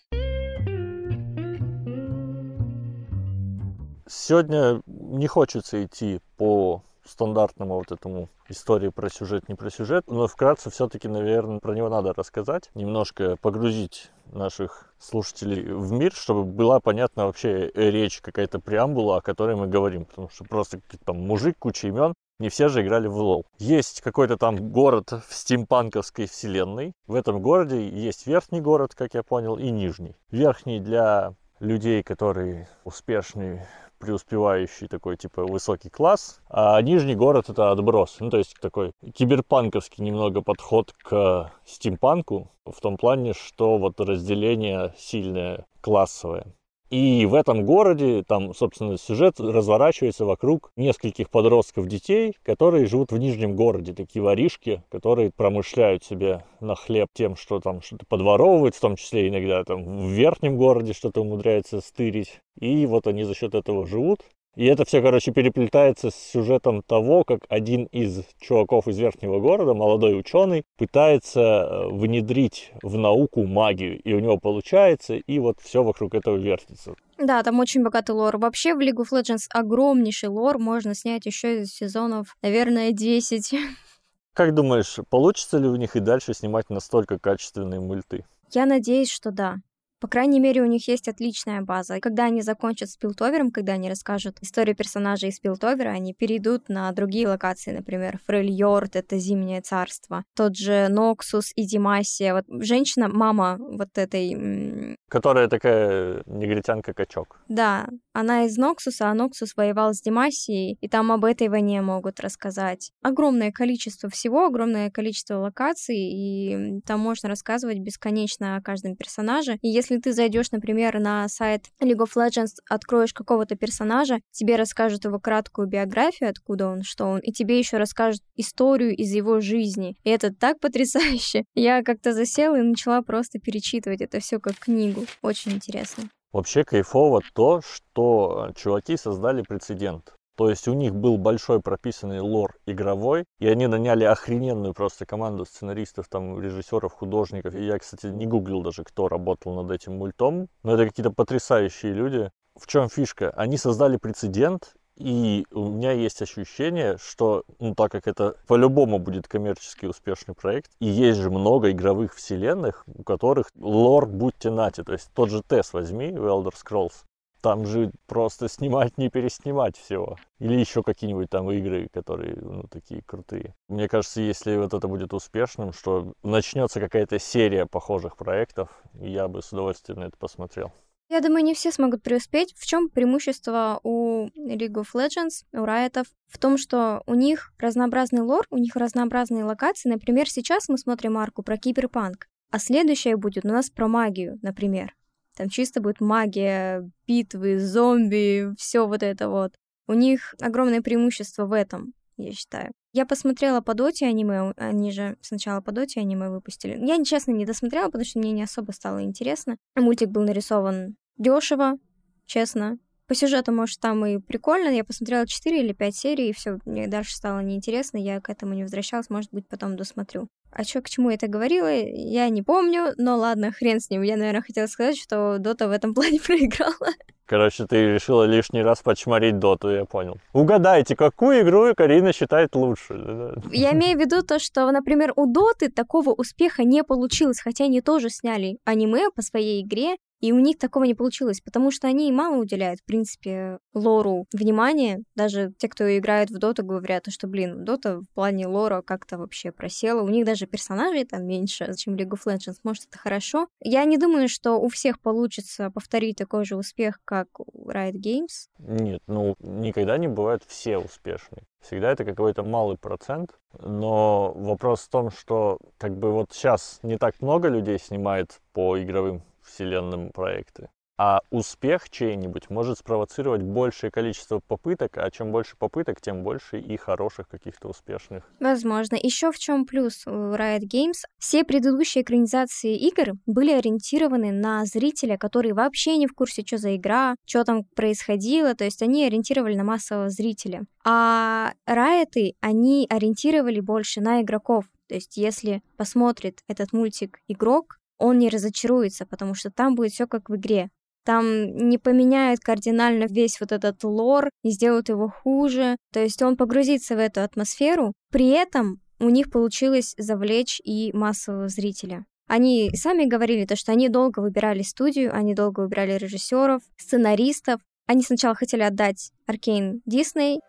Сегодня 4.06 4.82
не 4.86 5.26
хочется 5.26 5.84
идти 5.84 6.20
по 6.36 6.82
стандартному 7.06 7.76
вот 7.76 7.92
этому 7.92 8.28
истории 8.48 8.88
про 8.88 9.08
сюжет, 9.08 9.48
не 9.48 9.54
про 9.54 9.70
сюжет, 9.70 10.04
но 10.08 10.26
вкратце 10.26 10.70
все-таки, 10.70 11.08
наверное, 11.08 11.60
про 11.60 11.74
него 11.74 11.88
надо 11.88 12.12
рассказать, 12.12 12.70
немножко 12.74 13.36
погрузить 13.40 14.10
наших 14.32 14.92
слушателей 14.98 15.72
в 15.72 15.92
мир, 15.92 16.12
чтобы 16.12 16.44
была 16.44 16.80
понятна 16.80 17.26
вообще 17.26 17.70
речь, 17.74 18.20
какая-то 18.20 18.58
преамбула, 18.58 19.18
о 19.18 19.20
которой 19.20 19.56
мы 19.56 19.66
говорим, 19.66 20.04
потому 20.06 20.28
что 20.30 20.44
просто 20.44 20.80
там 21.04 21.20
мужик, 21.20 21.56
куча 21.58 21.88
имен, 21.88 22.14
не 22.40 22.48
все 22.48 22.68
же 22.68 22.82
играли 22.82 23.06
в 23.06 23.16
лол. 23.16 23.46
Есть 23.58 24.00
какой-то 24.00 24.36
там 24.36 24.72
город 24.72 25.12
в 25.28 25.32
стимпанковской 25.32 26.26
вселенной. 26.26 26.92
В 27.06 27.14
этом 27.14 27.40
городе 27.40 27.88
есть 27.88 28.26
верхний 28.26 28.60
город, 28.60 28.94
как 28.94 29.14
я 29.14 29.22
понял, 29.22 29.56
и 29.56 29.70
нижний. 29.70 30.16
Верхний 30.30 30.80
для 30.80 31.34
людей, 31.60 32.02
которые 32.02 32.68
успешные 32.84 33.68
преуспевающий 34.04 34.86
такой, 34.88 35.16
типа, 35.16 35.44
высокий 35.44 35.88
класс, 35.88 36.40
а 36.48 36.80
нижний 36.82 37.14
город 37.14 37.48
это 37.48 37.70
отброс. 37.70 38.16
Ну, 38.20 38.30
то 38.30 38.38
есть 38.38 38.54
такой 38.60 38.92
киберпанковский 39.14 40.04
немного 40.04 40.42
подход 40.42 40.92
к 41.02 41.50
стимпанку, 41.64 42.50
в 42.66 42.80
том 42.80 42.96
плане, 42.96 43.32
что 43.32 43.78
вот 43.78 44.00
разделение 44.00 44.94
сильное 44.96 45.66
классовое. 45.80 46.46
И 46.90 47.26
в 47.26 47.34
этом 47.34 47.64
городе, 47.64 48.22
там, 48.22 48.54
собственно, 48.54 48.98
сюжет 48.98 49.40
разворачивается 49.40 50.24
вокруг 50.24 50.70
нескольких 50.76 51.30
подростков 51.30 51.88
детей, 51.88 52.36
которые 52.42 52.86
живут 52.86 53.10
в 53.10 53.18
Нижнем 53.18 53.56
городе, 53.56 53.94
такие 53.94 54.22
воришки, 54.22 54.82
которые 54.90 55.30
промышляют 55.30 56.04
себе 56.04 56.44
на 56.60 56.74
хлеб 56.74 57.08
тем, 57.12 57.36
что 57.36 57.58
там 57.58 57.82
что-то 57.82 58.04
подворовывают, 58.06 58.74
в 58.74 58.80
том 58.80 58.96
числе 58.96 59.28
иногда 59.28 59.64
там 59.64 59.84
в 59.84 60.10
Верхнем 60.10 60.56
городе 60.56 60.92
что-то 60.92 61.22
умудряется 61.22 61.80
стырить. 61.80 62.40
И 62.60 62.86
вот 62.86 63.06
они 63.06 63.24
за 63.24 63.34
счет 63.34 63.54
этого 63.54 63.86
живут. 63.86 64.20
И 64.56 64.66
это 64.66 64.84
все, 64.84 65.02
короче, 65.02 65.32
переплетается 65.32 66.10
с 66.10 66.14
сюжетом 66.14 66.82
того, 66.82 67.24
как 67.24 67.40
один 67.48 67.84
из 67.86 68.22
чуваков 68.40 68.86
из 68.86 68.98
верхнего 68.98 69.40
города, 69.40 69.74
молодой 69.74 70.18
ученый, 70.18 70.64
пытается 70.76 71.40
э, 71.40 71.88
внедрить 71.88 72.72
в 72.82 72.96
науку 72.96 73.44
магию. 73.46 74.00
И 74.00 74.12
у 74.12 74.20
него 74.20 74.38
получается, 74.38 75.14
и 75.14 75.38
вот 75.40 75.58
все 75.60 75.82
вокруг 75.82 76.14
этого 76.14 76.36
вертится. 76.36 76.94
Да, 77.18 77.42
там 77.42 77.58
очень 77.58 77.82
богатый 77.82 78.12
лор. 78.12 78.38
Вообще 78.38 78.74
в 78.74 78.78
League 78.78 79.02
of 79.02 79.10
Legends 79.12 79.46
огромнейший 79.50 80.28
лор. 80.28 80.58
Можно 80.58 80.94
снять 80.94 81.26
еще 81.26 81.62
из 81.62 81.72
сезонов, 81.72 82.36
наверное, 82.42 82.92
10. 82.92 83.54
Как 84.34 84.54
думаешь, 84.54 84.98
получится 85.10 85.58
ли 85.58 85.66
у 85.66 85.76
них 85.76 85.96
и 85.96 86.00
дальше 86.00 86.32
снимать 86.34 86.70
настолько 86.70 87.18
качественные 87.18 87.80
мульты? 87.80 88.24
Я 88.52 88.66
надеюсь, 88.66 89.10
что 89.10 89.32
да 89.32 89.56
По 90.04 90.08
крайней 90.08 90.38
мере, 90.38 90.60
у 90.60 90.66
них 90.66 90.86
есть 90.86 91.08
отличная 91.08 91.62
база. 91.62 91.98
Когда 91.98 92.26
они 92.26 92.42
закончат 92.42 92.90
с 92.90 92.96
Пилтовером, 92.98 93.50
когда 93.50 93.72
они 93.72 93.88
расскажут 93.88 94.36
историю 94.42 94.76
персонажей 94.76 95.30
из 95.30 95.40
Пилтовера, 95.40 95.88
они 95.88 96.12
перейдут 96.12 96.68
на 96.68 96.92
другие 96.92 97.26
локации, 97.26 97.72
например, 97.72 98.20
Фрельйорд— 98.26 98.96
это 98.96 99.16
Зимнее 99.16 99.62
царство, 99.62 100.24
тот 100.36 100.56
же 100.56 100.88
Ноксус 100.90 101.52
и 101.56 101.64
Димасия. 101.64 102.34
Вот 102.34 102.44
женщина, 102.62 103.08
мама 103.08 103.56
вот 103.58 103.96
этой... 103.96 104.98
Которая 105.08 105.48
такая 105.48 106.22
негритянка-качок. 106.26 107.40
Да, 107.48 107.88
она 108.12 108.44
из 108.44 108.58
Ноксуса, 108.58 109.08
а 109.08 109.14
Ноксус 109.14 109.56
воевал 109.56 109.94
с 109.94 110.02
Димасией, 110.02 110.76
и 110.82 110.88
там 110.88 111.12
об 111.12 111.24
этой 111.24 111.48
войне 111.48 111.80
могут 111.80 112.20
рассказать. 112.20 112.92
Огромное 113.02 113.52
количество 113.52 114.10
всего, 114.10 114.44
огромное 114.44 114.90
количество 114.90 115.36
локаций, 115.38 115.96
и 115.96 116.80
там 116.84 117.00
можно 117.00 117.30
рассказывать 117.30 117.78
бесконечно 117.78 118.56
о 118.56 118.60
каждом 118.60 118.96
персонаже. 118.96 119.56
И 119.62 119.68
если 119.68 119.93
ты 120.00 120.12
зайдешь, 120.12 120.50
например, 120.50 120.98
на 121.00 121.28
сайт 121.28 121.66
League 121.80 122.04
of 122.04 122.16
Legends, 122.16 122.54
откроешь 122.68 123.12
какого-то 123.12 123.56
персонажа, 123.56 124.20
тебе 124.30 124.56
расскажут 124.56 125.04
его 125.04 125.18
краткую 125.18 125.68
биографию, 125.68 126.30
откуда 126.30 126.68
он, 126.68 126.82
что 126.82 127.06
он, 127.06 127.20
и 127.20 127.32
тебе 127.32 127.58
еще 127.58 127.76
расскажут 127.76 128.22
историю 128.36 128.94
из 128.94 129.12
его 129.12 129.40
жизни. 129.40 129.96
И 130.04 130.10
это 130.10 130.32
так 130.32 130.60
потрясающе. 130.60 131.44
Я 131.54 131.82
как-то 131.82 132.12
засела 132.12 132.58
и 132.58 132.62
начала 132.62 133.02
просто 133.02 133.38
перечитывать 133.38 134.00
это 134.00 134.20
все 134.20 134.38
как 134.38 134.58
книгу. 134.58 135.04
Очень 135.22 135.52
интересно. 135.52 136.04
Вообще 136.32 136.64
кайфово 136.64 137.22
то, 137.32 137.60
что 137.62 138.50
чуваки 138.56 138.96
создали 138.96 139.42
прецедент. 139.42 140.14
То 140.36 140.50
есть 140.50 140.66
у 140.66 140.74
них 140.74 140.94
был 140.94 141.16
большой 141.16 141.60
прописанный 141.60 142.20
лор 142.20 142.56
игровой, 142.66 143.24
и 143.38 143.48
они 143.48 143.66
наняли 143.66 144.04
охрененную 144.04 144.74
просто 144.74 145.06
команду 145.06 145.44
сценаристов, 145.44 146.08
там, 146.08 146.40
режиссеров, 146.40 146.92
художников. 146.92 147.54
И 147.54 147.64
я, 147.64 147.78
кстати, 147.78 148.06
не 148.06 148.26
гуглил 148.26 148.62
даже, 148.62 148.82
кто 148.82 149.08
работал 149.08 149.54
над 149.54 149.70
этим 149.70 149.96
мультом, 149.96 150.48
но 150.62 150.74
это 150.74 150.86
какие-то 150.86 151.12
потрясающие 151.12 151.92
люди. 151.92 152.30
В 152.56 152.66
чем 152.66 152.88
фишка? 152.88 153.30
Они 153.30 153.56
создали 153.56 153.96
прецедент, 153.96 154.74
и 154.96 155.44
у 155.50 155.68
меня 155.68 155.92
есть 155.92 156.22
ощущение, 156.22 156.98
что, 156.98 157.44
ну, 157.58 157.74
так 157.74 157.90
как 157.90 158.06
это 158.06 158.36
по-любому 158.46 158.98
будет 158.98 159.26
коммерчески 159.26 159.86
успешный 159.86 160.34
проект, 160.34 160.70
и 160.78 160.86
есть 160.86 161.18
же 161.18 161.30
много 161.30 161.72
игровых 161.72 162.14
вселенных, 162.14 162.84
у 162.86 163.02
которых 163.02 163.50
лор 163.56 164.06
будьте 164.06 164.50
нати. 164.50 164.82
То 164.82 164.92
есть 164.92 165.10
тот 165.14 165.30
же 165.30 165.42
Тес 165.48 165.72
возьми 165.72 166.12
в 166.12 166.24
Elder 166.24 166.52
Scrolls. 166.54 167.04
Там 167.44 167.66
же 167.66 167.90
просто 168.06 168.48
снимать, 168.48 168.96
не 168.96 169.10
переснимать 169.10 169.76
всего. 169.76 170.16
Или 170.38 170.54
еще 170.54 170.82
какие-нибудь 170.82 171.28
там 171.28 171.50
игры, 171.50 171.88
которые, 171.92 172.36
ну, 172.40 172.62
такие 172.70 173.02
крутые. 173.02 173.54
Мне 173.68 173.86
кажется, 173.86 174.22
если 174.22 174.56
вот 174.56 174.72
это 174.72 174.88
будет 174.88 175.12
успешным, 175.12 175.74
что 175.74 176.14
начнется 176.22 176.80
какая-то 176.80 177.18
серия 177.18 177.66
похожих 177.66 178.16
проектов, 178.16 178.70
я 178.94 179.28
бы 179.28 179.42
с 179.42 179.52
удовольствием 179.52 180.00
на 180.00 180.04
это 180.04 180.16
посмотрел. 180.16 180.72
Я 181.10 181.20
думаю, 181.20 181.44
не 181.44 181.52
все 181.52 181.70
смогут 181.70 182.02
преуспеть. 182.02 182.54
В 182.56 182.64
чем 182.64 182.88
преимущество 182.88 183.78
у 183.82 184.28
League 184.28 184.82
of 184.82 184.86
Legends, 184.94 185.44
у 185.52 185.66
Riot? 185.66 186.02
В 186.28 186.38
том, 186.38 186.56
что 186.56 187.02
у 187.04 187.12
них 187.12 187.52
разнообразный 187.58 188.22
лор, 188.22 188.46
у 188.48 188.56
них 188.56 188.74
разнообразные 188.74 189.44
локации. 189.44 189.90
Например, 189.90 190.30
сейчас 190.30 190.70
мы 190.70 190.78
смотрим 190.78 191.18
арку 191.18 191.42
про 191.42 191.58
киберпанк, 191.58 192.26
а 192.50 192.58
следующая 192.58 193.18
будет 193.18 193.44
у 193.44 193.48
нас 193.48 193.68
про 193.68 193.86
магию, 193.86 194.38
например. 194.40 194.94
Там 195.36 195.48
чисто 195.48 195.80
будет 195.80 196.00
магия, 196.00 196.88
битвы, 197.06 197.58
зомби, 197.58 198.54
все 198.56 198.86
вот 198.86 199.02
это 199.02 199.28
вот. 199.28 199.54
У 199.86 199.92
них 199.92 200.34
огромное 200.40 200.80
преимущество 200.80 201.46
в 201.46 201.52
этом, 201.52 201.92
я 202.16 202.32
считаю. 202.32 202.72
Я 202.92 203.06
посмотрела 203.06 203.60
по 203.60 203.74
доте 203.74 204.06
аниме, 204.06 204.52
они 204.56 204.92
же 204.92 205.16
сначала 205.20 205.60
по 205.60 205.72
доте 205.72 206.00
аниме 206.00 206.30
выпустили. 206.30 206.78
Я, 206.84 207.02
честно, 207.04 207.32
не 207.32 207.44
досмотрела, 207.44 207.86
потому 207.86 208.04
что 208.04 208.20
мне 208.20 208.32
не 208.32 208.44
особо 208.44 208.70
стало 208.70 209.02
интересно. 209.02 209.56
Мультик 209.74 210.10
был 210.10 210.22
нарисован 210.22 210.96
дешево, 211.18 211.78
честно. 212.26 212.78
По 213.06 213.14
сюжету, 213.14 213.52
может, 213.52 213.80
там 213.80 214.06
и 214.06 214.18
прикольно. 214.18 214.68
Я 214.68 214.84
посмотрела 214.84 215.26
4 215.26 215.60
или 215.60 215.72
5 215.72 215.94
серий, 215.94 216.30
и 216.30 216.32
все, 216.32 216.58
мне 216.64 216.86
дальше 216.88 217.14
стало 217.14 217.40
неинтересно, 217.40 217.98
я 217.98 218.20
к 218.20 218.30
этому 218.30 218.54
не 218.54 218.62
возвращалась, 218.62 219.10
может 219.10 219.30
быть, 219.32 219.46
потом 219.46 219.76
досмотрю. 219.76 220.28
А 220.54 220.62
что, 220.62 220.80
к 220.82 220.88
чему 220.88 221.10
я 221.10 221.16
это 221.16 221.26
говорила, 221.26 221.68
я 221.68 222.28
не 222.28 222.42
помню, 222.42 222.92
но 222.96 223.16
ладно, 223.16 223.50
хрен 223.50 223.80
с 223.80 223.90
ним. 223.90 224.02
Я, 224.02 224.16
наверное, 224.16 224.42
хотела 224.42 224.66
сказать, 224.68 224.96
что 224.96 225.38
Дота 225.38 225.66
в 225.66 225.72
этом 225.72 225.94
плане 225.94 226.20
проиграла. 226.20 226.94
Короче, 227.26 227.66
ты 227.66 227.94
решила 227.94 228.24
лишний 228.24 228.62
раз 228.62 228.82
почморить 228.82 229.38
Доту, 229.38 229.70
я 229.70 229.86
понял. 229.86 230.18
Угадайте, 230.34 230.94
какую 230.94 231.40
игру 231.40 231.74
Карина 231.74 232.12
считает 232.12 232.54
лучше? 232.54 233.34
Я 233.50 233.72
имею 233.74 233.96
в 233.96 234.00
виду 234.00 234.22
то, 234.22 234.38
что, 234.38 234.70
например, 234.70 235.12
у 235.16 235.26
Доты 235.26 235.70
такого 235.70 236.10
успеха 236.10 236.64
не 236.64 236.84
получилось, 236.84 237.40
хотя 237.40 237.64
они 237.64 237.80
тоже 237.80 238.10
сняли 238.10 238.58
аниме 238.64 239.10
по 239.10 239.22
своей 239.22 239.62
игре, 239.64 239.96
и 240.24 240.32
у 240.32 240.38
них 240.38 240.56
такого 240.56 240.84
не 240.84 240.94
получилось, 240.94 241.42
потому 241.42 241.70
что 241.70 241.86
они 241.86 242.10
мало 242.10 242.36
уделяют, 242.36 242.80
в 242.80 242.84
принципе, 242.84 243.58
лору 243.74 244.24
внимания. 244.32 245.02
Даже 245.14 245.52
те, 245.58 245.68
кто 245.68 245.84
играет 245.98 246.30
в 246.30 246.38
доту, 246.38 246.64
говорят, 246.64 247.04
что, 247.10 247.26
блин, 247.26 247.66
дота 247.66 247.98
в 247.98 248.08
плане 248.14 248.46
лора 248.46 248.80
как-то 248.80 249.18
вообще 249.18 249.52
просела. 249.52 250.00
У 250.00 250.08
них 250.08 250.24
даже 250.24 250.46
персонажей 250.46 251.04
там 251.04 251.26
меньше, 251.26 251.74
чем 251.76 251.96
League 251.96 252.12
of 252.12 252.20
Legends. 252.24 252.56
Может, 252.62 252.86
это 252.86 252.96
хорошо. 252.96 253.48
Я 253.60 253.84
не 253.84 253.98
думаю, 253.98 254.30
что 254.30 254.58
у 254.58 254.70
всех 254.70 254.98
получится 254.98 255.70
повторить 255.70 256.16
такой 256.16 256.46
же 256.46 256.56
успех, 256.56 257.00
как 257.04 257.28
у 257.38 257.70
Riot 257.70 258.00
Games. 258.00 258.48
Нет, 258.56 259.02
ну, 259.06 259.34
никогда 259.40 259.98
не 259.98 260.08
бывают 260.08 260.42
все 260.46 260.78
успешные. 260.78 261.42
Всегда 261.60 261.92
это 261.92 262.06
какой-то 262.06 262.44
малый 262.44 262.78
процент. 262.78 263.38
Но 263.60 264.32
вопрос 264.32 264.80
в 264.80 264.88
том, 264.88 265.10
что 265.10 265.58
как 265.76 265.98
бы 265.98 266.12
вот 266.12 266.32
сейчас 266.32 266.78
не 266.82 266.96
так 266.96 267.20
много 267.20 267.48
людей 267.48 267.78
снимает 267.78 268.40
по 268.54 268.82
игровым 268.82 269.22
вселенным 269.44 270.10
проекты. 270.10 270.68
А 270.96 271.22
успех 271.30 271.90
чей-нибудь 271.90 272.50
может 272.50 272.78
спровоцировать 272.78 273.42
большее 273.42 273.90
количество 273.90 274.38
попыток, 274.38 274.96
а 274.96 275.10
чем 275.10 275.32
больше 275.32 275.56
попыток, 275.56 276.00
тем 276.00 276.22
больше 276.22 276.60
и 276.60 276.76
хороших 276.76 277.28
каких-то 277.28 277.68
успешных. 277.68 278.30
Возможно. 278.38 278.96
Еще 279.02 279.32
в 279.32 279.38
чем 279.38 279.66
плюс 279.66 280.06
у 280.06 280.10
Riot 280.10 280.62
Games? 280.72 281.02
Все 281.18 281.42
предыдущие 281.42 282.02
экранизации 282.02 282.76
игр 282.76 283.14
были 283.26 283.50
ориентированы 283.50 284.30
на 284.30 284.64
зрителя, 284.66 285.18
который 285.18 285.52
вообще 285.52 285.96
не 285.96 286.06
в 286.06 286.14
курсе, 286.14 286.44
что 286.46 286.58
за 286.58 286.76
игра, 286.76 287.16
что 287.24 287.42
там 287.42 287.64
происходило, 287.64 288.54
то 288.54 288.64
есть 288.64 288.80
они 288.80 289.04
ориентировали 289.04 289.56
на 289.56 289.64
массового 289.64 290.10
зрителя. 290.10 290.62
А 290.84 291.54
Riot, 291.68 292.34
они 292.40 292.86
ориентировали 292.88 293.58
больше 293.58 294.00
на 294.00 294.22
игроков. 294.22 294.66
То 294.86 294.94
есть, 294.94 295.16
если 295.16 295.62
посмотрит 295.76 296.40
этот 296.46 296.72
мультик 296.72 297.18
игрок, 297.26 297.78
он 298.04 298.18
не 298.18 298.28
разочаруется, 298.28 299.06
потому 299.06 299.34
что 299.34 299.50
там 299.50 299.74
будет 299.74 299.92
все 299.92 300.06
как 300.06 300.28
в 300.28 300.36
игре. 300.36 300.68
Там 301.06 301.56
не 301.68 301.78
поменяют 301.78 302.40
кардинально 302.40 303.04
весь 303.04 303.40
вот 303.40 303.50
этот 303.50 303.82
лор, 303.82 304.28
не 304.42 304.50
сделают 304.50 304.90
его 304.90 305.08
хуже. 305.08 305.76
То 305.90 306.00
есть 306.00 306.20
он 306.20 306.36
погрузится 306.36 306.96
в 306.96 306.98
эту 306.98 307.22
атмосферу. 307.22 307.94
При 308.10 308.28
этом 308.28 308.80
у 309.00 309.08
них 309.08 309.30
получилось 309.30 309.94
завлечь 309.96 310.60
и 310.64 310.92
массового 310.92 311.48
зрителя. 311.48 312.04
Они 312.26 312.70
сами 312.74 313.06
говорили 313.06 313.46
то, 313.46 313.56
что 313.56 313.72
они 313.72 313.88
долго 313.88 314.20
выбирали 314.20 314.62
студию, 314.62 315.14
они 315.14 315.34
долго 315.34 315.60
выбирали 315.60 315.92
режиссеров, 315.92 316.62
сценаристов. 316.76 317.60
Они 317.86 318.02
сначала 318.02 318.34
хотели 318.34 318.62
отдать 318.62 319.12
Аркейн 319.26 319.80
Дисней, 319.86 320.40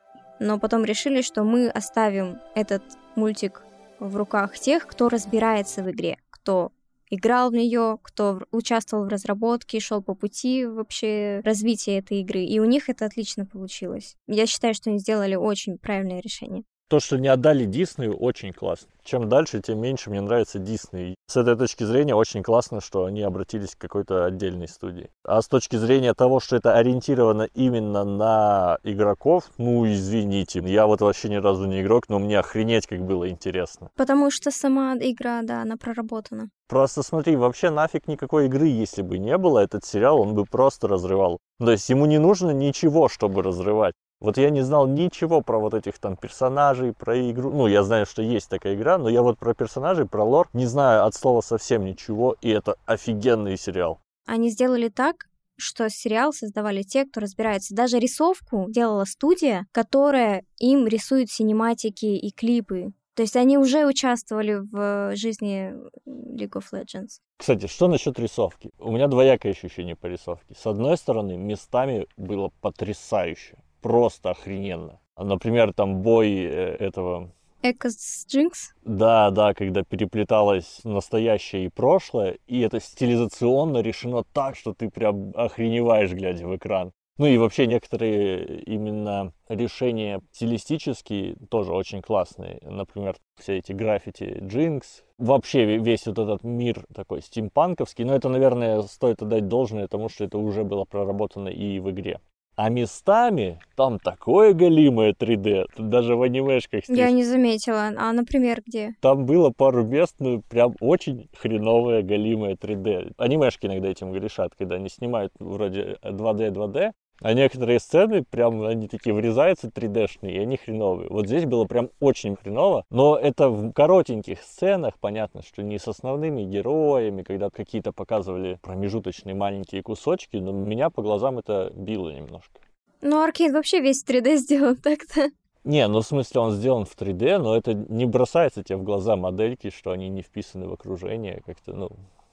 но 0.42 0.60
потом 0.60 0.84
решили, 0.84 1.22
что 1.22 1.44
мы 1.44 1.70
оставим 1.70 2.40
этот 2.54 2.84
мультик 3.16 3.62
в 4.00 4.16
руках 4.18 4.60
тех, 4.60 4.88
кто 4.88 5.08
разбирается 5.08 5.84
в 5.84 5.92
игре, 5.92 6.18
кто 6.30 6.72
играл 7.10 7.52
в 7.52 7.54
нее, 7.54 7.98
кто 8.02 8.42
участвовал 8.52 9.06
в 9.06 9.10
разработке, 9.10 9.80
шел 9.80 10.02
по 10.02 10.16
пути 10.16 10.66
вообще 10.66 11.42
развития 11.44 12.00
этой 12.00 12.22
игры. 12.22 12.44
И 12.44 12.60
у 12.60 12.66
них 12.66 12.90
это 12.90 13.06
отлично 13.06 13.46
получилось. 13.46 14.16
Я 14.28 14.46
считаю, 14.46 14.74
что 14.74 14.90
они 14.90 15.00
сделали 15.00 15.36
очень 15.36 15.78
правильное 15.78 16.20
решение. 16.20 16.64
То, 16.88 17.00
что 17.00 17.18
не 17.18 17.28
отдали 17.28 17.66
Диснею, 17.66 18.16
очень 18.16 18.54
классно. 18.54 18.90
Чем 19.04 19.28
дальше, 19.28 19.60
тем 19.60 19.80
меньше 19.80 20.12
мне 20.12 20.22
нравится 20.22 20.60
Дисней. 20.60 21.16
С 21.28 21.36
этой 21.36 21.56
точки 21.56 21.84
зрения 21.84 22.14
очень 22.14 22.44
классно, 22.44 22.80
что 22.80 23.06
они 23.06 23.24
обратились 23.24 23.76
к 23.76 23.80
какой-то 23.80 24.26
отдельной 24.26 24.68
студии. 24.68 25.10
А 25.24 25.42
с 25.42 25.48
точки 25.48 25.78
зрения 25.78 26.14
того, 26.14 26.40
что 26.40 26.56
это 26.56 26.76
ориентировано 26.76 27.50
именно 27.56 28.04
на 28.04 28.78
игроков, 28.84 29.46
ну 29.58 29.88
извините, 29.88 30.62
я 30.64 30.86
вот 30.86 31.02
вообще 31.02 31.30
ни 31.30 31.38
разу 31.38 31.66
не 31.66 31.82
игрок, 31.82 32.04
но 32.08 32.20
мне 32.20 32.38
охренеть 32.38 32.86
как 32.86 33.04
было 33.04 33.28
интересно. 33.30 33.90
Потому 33.96 34.30
что 34.30 34.52
сама 34.52 34.96
игра, 34.96 35.42
да, 35.42 35.64
она 35.64 35.78
проработана. 35.78 36.50
Просто 36.68 37.02
смотри, 37.02 37.36
вообще 37.36 37.72
нафиг 37.72 38.08
никакой 38.08 38.46
игры, 38.46 38.68
если 38.68 39.02
бы 39.02 39.18
не 39.18 39.38
было, 39.40 39.60
этот 39.60 39.86
сериал 39.86 40.20
он 40.22 40.36
бы 40.36 40.46
просто 40.46 40.88
разрывал. 40.88 41.40
То 41.60 41.72
есть 41.72 41.90
ему 41.90 42.06
не 42.06 42.20
нужно 42.20 42.52
ничего, 42.52 43.10
чтобы 43.10 43.42
разрывать. 43.42 43.94
Вот 44.20 44.38
я 44.38 44.50
не 44.50 44.62
знал 44.62 44.88
ничего 44.88 45.42
про 45.42 45.60
вот 45.60 45.74
этих 45.74 46.00
там 46.00 46.16
персонажей, 46.16 46.94
про 46.94 47.30
игру. 47.32 47.52
Ну, 47.52 47.68
я 47.68 47.84
знаю, 47.84 48.06
что 48.06 48.22
есть 48.22 48.50
такая 48.50 48.76
игра, 48.76 48.98
но 48.98 49.10
я 49.10 49.22
вот 49.22 49.38
про 49.38 49.54
персонажей, 49.54 50.08
про 50.08 50.24
лор 50.24 50.50
не 50.54 50.66
знаю 50.66 51.06
от 51.06 51.16
слова 51.16 51.42
совсем 51.42 51.86
ничего, 51.86 52.36
и 52.42 52.50
это 52.50 52.76
офигенный 52.86 53.58
сериал. 53.58 54.00
Они 54.26 54.50
сделали 54.50 54.90
так, 54.90 55.28
что 55.58 55.90
сериал 55.90 56.34
создавали 56.34 56.82
те, 56.82 57.06
кто 57.06 57.20
разбирается. 57.20 57.76
Даже 57.76 58.00
рисовку 58.00 58.66
делала 58.70 59.06
студия, 59.06 59.68
которая 59.72 60.44
им 60.60 60.88
рисует 60.88 61.30
синематики 61.30 62.06
и 62.06 62.32
клипы. 62.32 62.94
То 63.16 63.22
есть 63.22 63.38
они 63.38 63.58
уже 63.58 63.86
участвовали 63.86 64.56
в 64.56 65.16
жизни 65.16 65.74
League 66.06 66.52
of 66.52 66.66
Legends. 66.74 67.22
Кстати, 67.38 67.68
что 67.68 67.88
насчет 67.88 68.20
рисовки? 68.20 68.72
У 68.78 68.92
меня 68.92 69.08
двоякое 69.08 69.54
ощущение 69.54 69.96
по 69.96 70.08
рисовке. 70.08 70.54
С 70.54 70.66
одной 70.66 70.98
стороны, 70.98 71.38
местами 71.38 72.08
было 72.18 72.52
потрясающе, 72.60 73.58
просто 73.86 74.32
охрененно. 74.32 75.00
Например, 75.16 75.72
там 75.72 76.02
бой 76.02 76.34
э, 76.34 76.76
этого 76.80 77.30
Экос 77.62 78.26
Джинкс? 78.28 78.74
Да, 78.84 79.30
да, 79.30 79.54
когда 79.54 79.84
переплеталось 79.84 80.82
настоящее 80.84 81.66
и 81.66 81.70
прошлое, 81.70 82.40
и 82.48 82.62
это 82.62 82.80
стилизационно 82.80 83.82
решено 83.82 84.24
так, 84.34 84.56
что 84.56 84.74
ты 84.74 84.90
прям 84.90 85.34
охреневаешь, 85.36 86.12
глядя 86.14 86.48
в 86.48 86.56
экран. 86.56 86.94
Ну 87.20 87.28
и 87.28 87.38
вообще 87.38 87.68
некоторые 87.68 88.64
именно 88.64 89.34
решения 89.50 90.20
стилистические 90.32 91.36
тоже 91.52 91.72
очень 91.72 92.02
классные. 92.02 92.58
Например, 92.64 93.16
все 93.40 93.60
эти 93.60 93.72
граффити 93.72 94.40
Джинкс. 94.42 95.04
Вообще 95.20 95.78
весь 95.78 96.08
вот 96.08 96.18
этот 96.18 96.44
мир 96.44 96.84
такой 96.94 97.22
стимпанковский. 97.22 98.04
Но 98.04 98.16
это, 98.16 98.30
наверное, 98.30 98.82
стоит 98.82 99.22
отдать 99.22 99.48
должное 99.48 99.88
тому, 99.88 100.10
что 100.10 100.26
это 100.26 100.40
уже 100.40 100.64
было 100.64 100.86
проработано 100.86 101.50
и 101.50 101.80
в 101.80 101.92
игре. 101.92 102.20
А 102.56 102.70
местами 102.70 103.60
там 103.76 104.00
такое 104.00 104.54
галимое 104.54 105.14
3D, 105.14 105.66
тут 105.76 105.90
даже 105.90 106.16
в 106.16 106.22
анимешках. 106.22 106.84
Я 106.88 107.12
не 107.12 107.26
заметила. 107.26 107.92
А, 107.98 108.14
например, 108.14 108.62
где? 108.66 108.96
Там 109.02 109.26
было 109.26 109.50
пару 109.50 109.84
мест, 109.84 110.16
ну, 110.20 110.42
прям 110.50 110.74
очень 110.80 111.30
хреновое 111.38 112.02
галимое 112.02 112.56
3D. 112.56 113.14
Анимешки 113.18 113.66
иногда 113.66 113.90
этим 113.90 114.14
грешат, 114.14 114.54
когда 114.58 114.76
они 114.76 114.88
снимают 114.88 115.34
вроде 115.40 115.98
2D, 116.02 116.52
2D, 116.52 116.92
а 117.22 117.34
некоторые 117.34 117.80
сцены, 117.80 118.24
прям 118.24 118.62
они 118.64 118.88
такие 118.88 119.14
врезаются 119.14 119.68
3D-шные, 119.68 120.32
и 120.32 120.40
они 120.40 120.58
хреновые. 120.58 121.10
Вот 121.10 121.28
здесь 121.28 121.46
было 121.46 121.66
прям 121.66 121.90
очень 122.00 122.36
хреново, 122.36 122.86
но 122.90 123.18
это 123.18 123.50
в 123.50 123.72
коротеньких 123.72 124.42
сценах, 124.42 125.00
понятно, 125.00 125.42
что 125.42 125.64
не 125.64 125.80
с 125.80 125.88
основными 125.88 126.44
героями, 126.44 127.24
когда 127.24 127.50
какие-то 127.50 127.92
показывали 127.92 128.60
промежуточные 128.62 129.36
маленькие 129.36 129.82
кусочки, 129.84 130.38
но 130.38 130.52
меня 130.52 130.90
по 130.90 131.02
глазам 131.02 131.40
это 131.40 131.72
било 131.76 132.10
немножко. 132.10 132.60
Ну, 133.02 133.22
Аркейн 133.22 133.54
вообще 133.54 133.82
весь 133.82 134.04
3D 134.04 134.38
сделан 134.38 134.76
так-то. 134.78 135.30
Не, 135.64 135.88
ну 135.88 136.02
в 136.02 136.06
смысле 136.06 136.42
он 136.42 136.52
сделан 136.52 136.86
в 136.86 136.96
3D, 136.96 137.40
но 137.40 137.58
это 137.58 137.74
не 137.74 138.06
бросается 138.06 138.64
тебе 138.64 138.78
в 138.78 138.84
глаза 138.84 139.16
модельки, 139.16 139.72
что 139.72 139.92
они 139.92 140.10
не 140.10 140.22
вписаны 140.22 140.68
в 140.68 140.74
окружение, 140.74 141.42
как-то, 141.44 141.74
ну, 141.74 141.90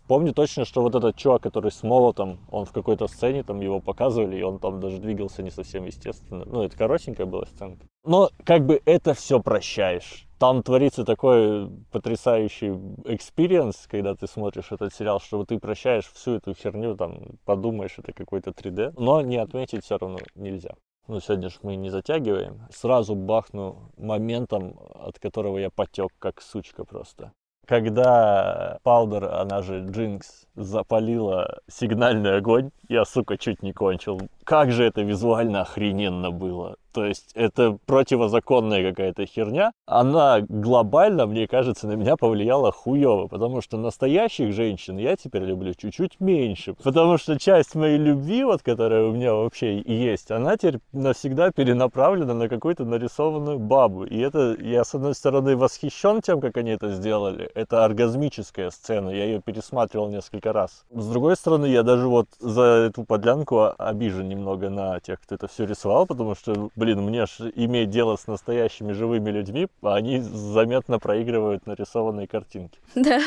Помню 0.09 0.33
точно, 0.33 0.65
что 0.65 0.83
вот 0.83 0.95
этот 0.95 1.17
чувак, 1.17 1.43
который 1.43 1.71
с 1.71 1.83
молотом, 1.83 2.41
он 2.51 2.65
в 2.65 2.73
какой-то 2.73 3.07
сцене 3.07 3.43
там 3.43 3.61
его 3.61 3.81
показывали, 3.81 4.37
и 4.37 4.43
он 4.43 4.59
там 4.59 4.81
даже 4.81 4.99
двигался 4.99 5.43
не 5.43 5.51
совсем 5.51 5.85
естественно. 5.87 6.45
Ну, 6.45 6.63
это 6.63 6.77
коротенькая 6.77 7.27
была 7.27 7.47
сценка. 7.47 7.87
Но 8.05 8.31
как 8.45 8.67
бы 8.67 8.83
это 8.85 9.15
все 9.15 9.41
прощаешь. 9.41 10.27
Там 10.39 10.65
творится 10.65 11.05
такой 11.05 11.71
потрясающий 11.93 12.73
experience, 13.05 13.87
когда 13.89 14.17
ты 14.17 14.27
смотришь 14.27 14.73
этот 14.73 14.93
сериал, 14.93 15.21
что 15.21 15.45
ты 15.45 15.59
прощаешь 15.61 16.07
всю 16.07 16.33
эту 16.33 16.53
херню, 16.53 16.97
там, 16.97 17.39
подумаешь, 17.45 17.95
это 17.99 18.13
какой-то 18.13 18.51
3D. 18.51 18.95
Но 18.99 19.21
не 19.21 19.37
отметить 19.37 19.85
все 19.85 19.99
равно 19.99 20.19
нельзя. 20.35 20.75
Ну, 21.07 21.21
сегодня 21.21 21.49
же 21.49 21.57
мы 21.63 21.77
не 21.77 21.91
затягиваем. 21.91 22.63
Сразу 22.71 23.15
бахну 23.15 23.93
моментом, 23.97 24.79
от 24.95 25.19
которого 25.19 25.59
я 25.59 25.71
потек 25.71 26.11
как 26.19 26.41
сучка 26.41 26.85
просто. 26.85 27.33
Когда 27.67 28.79
Паудер, 28.83 29.25
она 29.25 29.63
же 29.63 29.87
Джинкс, 29.89 30.47
запалила 30.55 31.61
сигнальный 31.69 32.37
огонь, 32.37 32.71
я, 32.89 33.05
сука, 33.05 33.39
чуть 33.39 33.63
не 33.63 33.73
кончил. 33.73 34.21
Как 34.45 34.71
же 34.71 34.85
это 34.85 35.03
визуально 35.03 35.63
охрененно 35.63 36.31
было. 36.31 36.77
То 36.93 37.07
есть 37.07 37.31
это 37.35 37.79
противозаконная 37.87 38.91
какая-то 38.91 39.25
херня. 39.25 39.73
Она 39.87 40.41
глобально, 40.41 41.27
мне 41.27 41.47
кажется, 41.47 41.87
на 41.87 41.93
меня 41.93 42.17
повлияла 42.17 42.71
хуево, 42.71 43.29
потому 43.29 43.63
что 43.63 43.79
настоящих 43.79 44.53
женщин 44.53 44.99
я 44.99 45.17
теперь 45.17 45.43
люблю 45.45 45.73
чуть-чуть 45.75 46.21
меньше. 46.21 46.75
Потому 46.75 47.17
что 47.17 47.39
часть 47.39 47.75
моей 47.75 47.97
любви, 47.97 48.45
вот 48.45 48.63
которая 48.63 49.05
у 49.05 49.13
меня 49.13 49.33
вообще 49.33 49.81
есть, 49.81 50.31
она 50.31 50.57
теперь 50.57 50.81
навсегда 50.93 51.51
перенаправлена 51.51 52.35
на 52.35 52.49
какую-то 52.49 52.85
нарисованную 52.85 53.59
бабу. 53.59 54.05
И 54.05 54.19
это, 54.19 54.57
я 54.61 54.85
с 54.85 54.95
одной 54.95 55.15
стороны 55.15 55.57
восхищен 55.57 56.21
тем, 56.21 56.41
как 56.41 56.59
они 56.59 56.73
это 56.73 56.91
сделали. 56.91 57.51
Это 57.55 57.87
оргазмическая 57.87 58.71
сцена, 58.71 59.09
я 59.09 59.25
ее 59.25 59.41
пересматривал 59.41 60.11
несколько 60.11 60.42
раз. 60.51 60.85
С 60.91 61.09
другой 61.09 61.37
стороны, 61.37 61.67
я 61.67 61.85
даже 61.85 62.09
вот 62.09 62.27
за 62.41 62.63
эту 62.63 63.05
подлянку 63.05 63.73
обижен 63.79 64.29
немного 64.29 64.71
на 64.71 64.99
тех, 64.99 65.21
кто 65.21 65.37
это 65.37 65.47
все 65.47 65.67
рисовал, 65.67 66.07
потому 66.07 66.35
что 66.35 66.71
блин, 66.75 67.03
мне 67.03 67.27
ж 67.27 67.53
иметь 67.55 67.91
дело 67.91 68.17
с 68.17 68.27
настоящими 68.27 68.93
живыми 68.93 69.31
людьми, 69.31 69.69
а 69.83 69.95
они 69.95 70.21
заметно 70.21 70.99
проигрывают 70.99 71.67
нарисованные 71.67 72.27
картинки. 72.27 72.81
Да, 72.95 73.21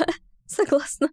согласна. 0.47 1.10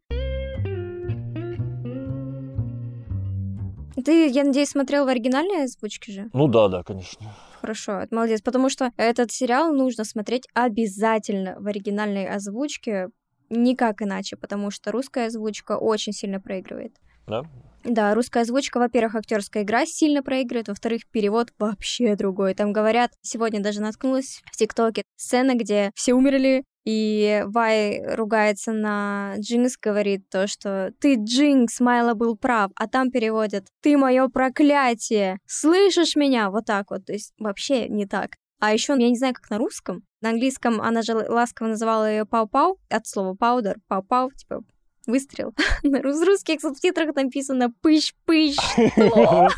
Ты, 4.04 4.28
я 4.28 4.44
надеюсь, 4.44 4.70
смотрел 4.70 5.04
в 5.04 5.08
оригинальной 5.08 5.64
озвучке 5.64 6.12
же? 6.12 6.30
Ну 6.32 6.48
да, 6.48 6.68
да, 6.68 6.82
конечно. 6.82 7.26
Хорошо, 7.60 8.06
молодец, 8.10 8.40
потому 8.40 8.70
что 8.70 8.90
этот 8.96 9.30
сериал 9.30 9.72
нужно 9.72 10.04
смотреть 10.04 10.48
обязательно 10.54 11.56
в 11.60 11.66
оригинальной 11.66 12.26
озвучке, 12.26 13.08
никак 13.52 14.02
иначе, 14.02 14.36
потому 14.36 14.70
что 14.70 14.92
русская 14.92 15.26
озвучка 15.26 15.76
очень 15.76 16.12
сильно 16.12 16.40
проигрывает. 16.40 16.96
Да? 17.26 17.44
Да, 17.84 18.14
русская 18.14 18.42
озвучка, 18.42 18.78
во-первых, 18.78 19.16
актерская 19.16 19.64
игра 19.64 19.86
сильно 19.86 20.22
проигрывает, 20.22 20.68
во-вторых, 20.68 21.02
перевод 21.10 21.52
вообще 21.58 22.14
другой. 22.14 22.54
Там 22.54 22.72
говорят, 22.72 23.12
сегодня 23.22 23.60
даже 23.60 23.80
наткнулась 23.80 24.40
в 24.52 24.56
ТикТоке, 24.56 25.02
сцена, 25.16 25.54
где 25.54 25.90
все 25.94 26.14
умерли, 26.14 26.64
и 26.84 27.42
Вай 27.46 28.02
ругается 28.14 28.72
на 28.72 29.34
Джинкс, 29.38 29.76
говорит 29.80 30.28
то, 30.28 30.46
что 30.46 30.92
«Ты, 31.00 31.16
Джинкс, 31.16 31.80
Майло 31.80 32.14
был 32.14 32.36
прав», 32.36 32.70
а 32.76 32.88
там 32.88 33.10
переводят 33.10 33.66
«Ты 33.82 33.96
мое 33.96 34.28
проклятие! 34.28 35.38
Слышишь 35.46 36.16
меня?» 36.16 36.50
Вот 36.50 36.66
так 36.66 36.90
вот, 36.90 37.06
то 37.06 37.12
есть 37.12 37.34
вообще 37.38 37.88
не 37.88 38.06
так. 38.06 38.32
А 38.62 38.72
еще, 38.72 38.92
я 38.92 39.10
не 39.10 39.16
знаю, 39.16 39.34
как 39.34 39.50
на 39.50 39.58
русском. 39.58 40.04
На 40.20 40.30
английском 40.30 40.80
она 40.80 41.02
же 41.02 41.14
ласково 41.14 41.66
называла 41.66 42.08
ее 42.08 42.24
пау-пау, 42.24 42.78
от 42.88 43.08
слова 43.08 43.34
паудер, 43.34 43.78
пау-пау, 43.88 44.30
типа 44.32 44.62
выстрел. 45.04 45.52
На 45.82 46.00
русских 46.00 46.60
субтитрах 46.60 47.12
написано 47.16 47.72
пыщ-пыщ. 47.82 48.54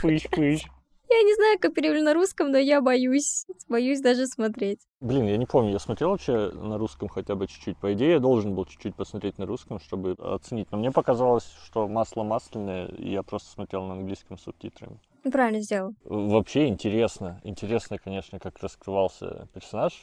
Пыщ-пыщ. 0.00 0.62
Я 1.10 1.22
не 1.22 1.34
знаю, 1.34 1.58
как 1.60 1.74
перевели 1.74 2.00
на 2.00 2.14
русском, 2.14 2.50
но 2.50 2.56
я 2.56 2.80
боюсь. 2.80 3.46
Боюсь 3.68 4.00
даже 4.00 4.26
смотреть. 4.26 4.80
Блин, 5.00 5.26
я 5.26 5.36
не 5.36 5.46
помню, 5.46 5.72
я 5.72 5.78
смотрел 5.78 6.10
вообще 6.10 6.50
на 6.50 6.78
русском 6.78 7.08
хотя 7.08 7.36
бы 7.36 7.46
чуть-чуть. 7.46 7.76
По 7.76 7.92
идее, 7.92 8.12
я 8.12 8.18
должен 8.20 8.54
был 8.54 8.64
чуть-чуть 8.64 8.96
посмотреть 8.96 9.38
на 9.38 9.44
русском, 9.46 9.78
чтобы 9.78 10.16
оценить. 10.18 10.72
Но 10.72 10.78
мне 10.78 10.90
показалось, 10.90 11.46
что 11.66 11.86
масло 11.86 12.24
масляное, 12.24 12.86
и 12.86 13.10
я 13.10 13.22
просто 13.22 13.50
смотрел 13.50 13.84
на 13.84 13.92
английском 13.92 14.38
субтитрами. 14.38 14.98
Правильно 15.30 15.60
сделал. 15.60 15.94
Вообще 16.04 16.68
интересно. 16.68 17.40
Интересно, 17.44 17.98
конечно, 17.98 18.38
как 18.38 18.58
раскрывался 18.60 19.48
персонаж. 19.54 19.94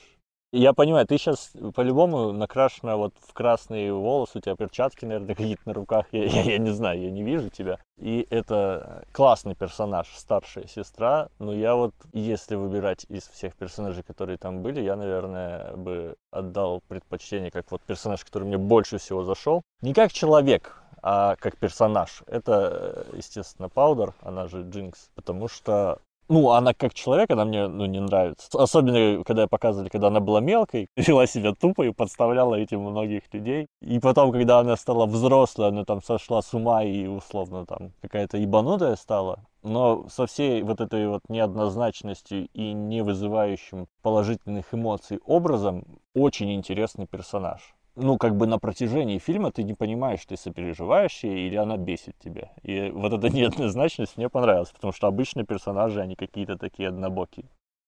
Я 0.53 0.73
понимаю, 0.73 1.07
ты 1.07 1.17
сейчас 1.17 1.53
по-любому 1.75 2.33
накрашена 2.33 2.97
вот 2.97 3.13
в 3.25 3.31
красные 3.31 3.93
волосы, 3.93 4.39
у 4.39 4.41
тебя 4.41 4.57
перчатки, 4.57 5.05
наверное, 5.05 5.27
какие-то 5.35 5.61
на 5.65 5.73
руках. 5.73 6.07
Я, 6.11 6.25
я, 6.25 6.41
я 6.41 6.57
не 6.57 6.71
знаю, 6.71 7.01
я 7.01 7.09
не 7.09 7.23
вижу 7.23 7.49
тебя. 7.49 7.79
И 7.97 8.27
это 8.29 9.05
классный 9.13 9.55
персонаж, 9.55 10.07
старшая 10.13 10.67
сестра. 10.67 11.29
Но 11.39 11.53
я 11.53 11.75
вот, 11.75 11.93
если 12.11 12.55
выбирать 12.55 13.05
из 13.07 13.29
всех 13.29 13.55
персонажей, 13.55 14.03
которые 14.03 14.37
там 14.37 14.61
были, 14.61 14.81
я, 14.81 14.97
наверное, 14.97 15.73
бы 15.77 16.15
отдал 16.31 16.81
предпочтение 16.89 17.49
как 17.49 17.71
вот 17.71 17.81
персонаж, 17.83 18.25
который 18.25 18.43
мне 18.43 18.57
больше 18.57 18.97
всего 18.97 19.23
зашел. 19.23 19.61
Не 19.81 19.93
как 19.93 20.11
человек, 20.11 20.80
а 21.01 21.35
как 21.37 21.57
персонаж. 21.57 22.23
Это, 22.27 23.05
естественно, 23.13 23.69
Паудер, 23.69 24.13
она 24.21 24.47
же 24.47 24.61
Джинкс, 24.61 25.09
потому 25.15 25.47
что 25.47 25.99
ну, 26.31 26.51
она 26.51 26.73
как 26.73 26.93
человек, 26.93 27.29
она 27.31 27.43
мне 27.43 27.67
ну, 27.67 27.85
не 27.87 27.99
нравится. 27.99 28.47
Особенно, 28.53 29.21
когда 29.25 29.47
показывали, 29.47 29.89
когда 29.89 30.07
она 30.07 30.21
была 30.21 30.39
мелкой, 30.39 30.87
вела 30.95 31.27
себя 31.27 31.53
тупо 31.53 31.81
и 31.81 31.91
подставляла 31.91 32.55
этим 32.55 32.79
многих 32.81 33.23
людей. 33.33 33.67
И 33.81 33.99
потом, 33.99 34.31
когда 34.31 34.59
она 34.59 34.77
стала 34.77 35.07
взрослой, 35.07 35.67
она 35.67 35.83
там 35.83 36.01
сошла 36.01 36.41
с 36.41 36.53
ума 36.53 36.83
и 36.83 37.05
условно 37.05 37.65
там 37.65 37.91
какая-то 38.01 38.37
ебанутая 38.37 38.95
стала. 38.95 39.43
Но 39.61 40.07
со 40.07 40.25
всей 40.25 40.63
вот 40.63 40.79
этой 40.79 41.05
вот 41.09 41.21
неоднозначностью 41.27 42.47
и 42.53 42.71
не 42.71 43.03
вызывающим 43.03 43.87
положительных 44.01 44.73
эмоций 44.73 45.19
образом 45.25 45.83
очень 46.13 46.53
интересный 46.53 47.07
персонаж 47.07 47.75
ну, 47.95 48.17
как 48.17 48.35
бы 48.35 48.47
на 48.47 48.59
протяжении 48.59 49.19
фильма 49.19 49.51
ты 49.51 49.63
не 49.63 49.73
понимаешь, 49.73 50.25
ты 50.25 50.37
сопереживаешь 50.37 51.23
ей 51.23 51.47
или 51.47 51.55
она 51.55 51.77
бесит 51.77 52.17
тебя. 52.19 52.51
И 52.63 52.89
вот 52.91 53.13
эта 53.13 53.29
неоднозначность 53.35 54.17
мне 54.17 54.29
понравилась, 54.29 54.71
потому 54.71 54.93
что 54.93 55.07
обычно 55.07 55.45
персонажи, 55.45 55.99
они 55.99 56.15
какие-то 56.15 56.57
такие 56.57 56.89
однобокие. 56.89 57.45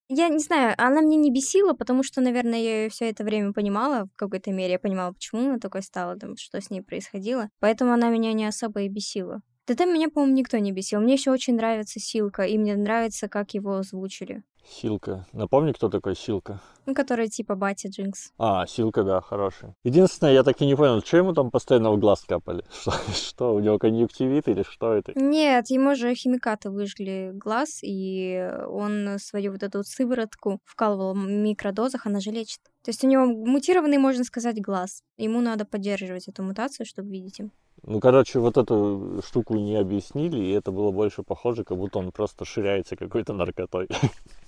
Я 0.10 0.28
не 0.28 0.40
знаю, 0.40 0.76
она 0.78 1.02
мне 1.02 1.16
не 1.16 1.32
бесила, 1.32 1.74
потому 1.74 2.04
что, 2.04 2.22
наверное, 2.22 2.60
я 2.60 2.84
ее 2.84 2.90
все 2.90 3.10
это 3.10 3.24
время 3.24 3.54
понимала 3.54 4.06
в 4.06 4.16
какой-то 4.18 4.52
мере. 4.52 4.74
Я 4.74 4.80
понимала, 4.80 5.14
почему 5.14 5.50
она 5.50 5.60
такой 5.60 5.82
стала, 5.82 6.18
там, 6.18 6.36
что 6.38 6.60
с 6.60 6.70
ней 6.70 6.82
происходило. 6.82 7.50
Поэтому 7.60 7.94
она 7.94 8.10
меня 8.10 8.34
не 8.34 8.46
особо 8.46 8.82
и 8.82 8.90
бесила. 8.90 9.42
Да 9.66 9.76
там 9.76 9.94
меня, 9.94 10.10
по-моему, 10.10 10.36
никто 10.36 10.58
не 10.58 10.72
бесил. 10.74 11.00
Мне 11.00 11.14
еще 11.14 11.32
очень 11.32 11.56
нравится 11.56 12.00
Силка, 12.00 12.44
и 12.44 12.58
мне 12.58 12.76
нравится, 12.76 13.30
как 13.30 13.54
его 13.54 13.78
озвучили. 13.78 14.44
Силка. 14.70 15.26
Напомни, 15.34 15.72
кто 15.72 15.90
такой 15.90 16.16
Силка? 16.16 16.62
Ну, 16.86 16.94
который 16.94 17.28
типа 17.28 17.56
батя 17.56 17.90
Джинкс. 17.90 18.32
А, 18.38 18.66
Силка, 18.66 19.04
да, 19.04 19.22
хороший. 19.22 19.70
Единственное, 19.84 20.34
я 20.34 20.44
так 20.44 20.62
и 20.62 20.66
не 20.66 20.76
понял, 20.76 21.02
что 21.02 21.18
ему 21.18 21.34
там 21.34 21.52
постоянно 21.52 21.92
в 21.92 22.00
глаз 22.00 22.24
капали? 22.24 22.64
Что, 22.82 22.92
что 23.14 23.56
у 23.56 23.60
него 23.60 23.78
конъюнктивит 23.80 24.48
или 24.48 24.64
что 24.64 24.94
это? 24.94 25.14
Нет, 25.16 25.70
ему 25.70 25.96
же 25.96 26.14
химикаты 26.16 26.70
выжгли 26.70 27.32
глаз, 27.34 27.80
и 27.82 28.50
он 28.68 29.18
свою 29.20 29.54
вот 29.54 29.64
эту 29.64 29.84
сыворотку 29.84 30.60
вкалывал 30.66 31.14
в 31.14 31.18
микродозах, 31.18 32.06
она 32.06 32.20
же 32.20 32.32
лечит. 32.32 32.60
То 32.84 32.90
есть 32.90 33.04
у 33.04 33.08
него 33.08 33.26
мутированный, 33.26 33.98
можно 33.98 34.24
сказать, 34.24 34.62
глаз. 34.62 35.04
Ему 35.18 35.42
надо 35.42 35.66
поддерживать 35.66 36.28
эту 36.28 36.44
мутацию, 36.44 36.86
чтобы 36.86 37.12
видеть 37.12 37.40
им. 37.40 37.52
Ну, 37.86 38.00
короче, 38.00 38.40
вот 38.40 38.58
эту 38.58 39.22
штуку 39.26 39.56
не 39.56 39.76
объяснили, 39.76 40.38
и 40.38 40.52
это 40.52 40.72
было 40.72 40.92
больше 40.92 41.22
похоже, 41.22 41.66
как 41.66 41.78
будто 41.78 42.00
он 42.00 42.14
просто 42.14 42.46
ширяется 42.46 42.96
какой-то 42.96 43.34
наркотой. 43.34 43.90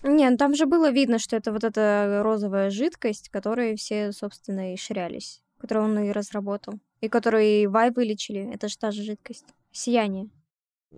Не, 0.03 0.29
ну 0.29 0.37
там 0.37 0.55
же 0.55 0.65
было 0.65 0.89
видно, 0.89 1.19
что 1.19 1.35
это 1.35 1.51
вот 1.51 1.65
эта 1.65 2.21
розовая 2.23 2.69
жидкость, 2.69 3.29
которой 3.29 3.75
все, 3.75 4.13
собственно, 4.13 4.73
и 4.73 4.77
ширялись, 4.77 5.43
которую 5.59 5.85
он 5.85 5.99
и 5.99 6.11
разработал, 6.11 6.75
и 7.01 7.09
которую 7.09 7.43
и 7.43 7.67
Вай 7.67 7.91
вылечили. 7.91 8.49
Это 8.53 8.69
же 8.69 8.77
та 8.77 8.91
же 8.91 9.03
жидкость. 9.03 9.45
Сияние. 9.73 10.29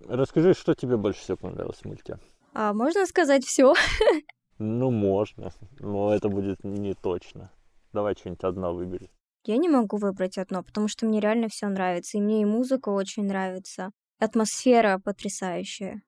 Расскажи, 0.08 0.54
что 0.54 0.76
тебе 0.76 0.96
больше 0.96 1.22
всего 1.22 1.38
понравилось 1.38 1.80
в 1.80 1.86
мульте? 1.86 2.20
А 2.54 2.72
можно 2.74 3.08
сказать 3.08 3.46
все? 3.46 3.74
Ну, 4.60 4.92
можно, 4.92 5.52
но 5.80 6.14
это 6.14 6.30
будет 6.30 6.64
не 6.64 6.94
точно. 6.94 7.52
Давай 7.94 8.16
что-нибудь 8.16 8.44
одно 8.44 8.74
выбери. 8.74 9.10
Я 9.48 9.56
не 9.56 9.70
могу 9.70 9.96
выбрать 9.96 10.38
одно, 10.38 10.62
потому 10.62 10.90
что 10.90 11.06
мне 11.06 11.22
реально 11.22 11.48
все 11.48 11.68
нравится. 11.68 12.18
И 12.18 12.22
мне 12.22 12.42
и 12.42 12.46
музыка 12.46 12.90
очень 12.90 13.24
нравится. 13.24 13.92
Атмосфера 14.20 15.00
потрясающая. 15.00 16.02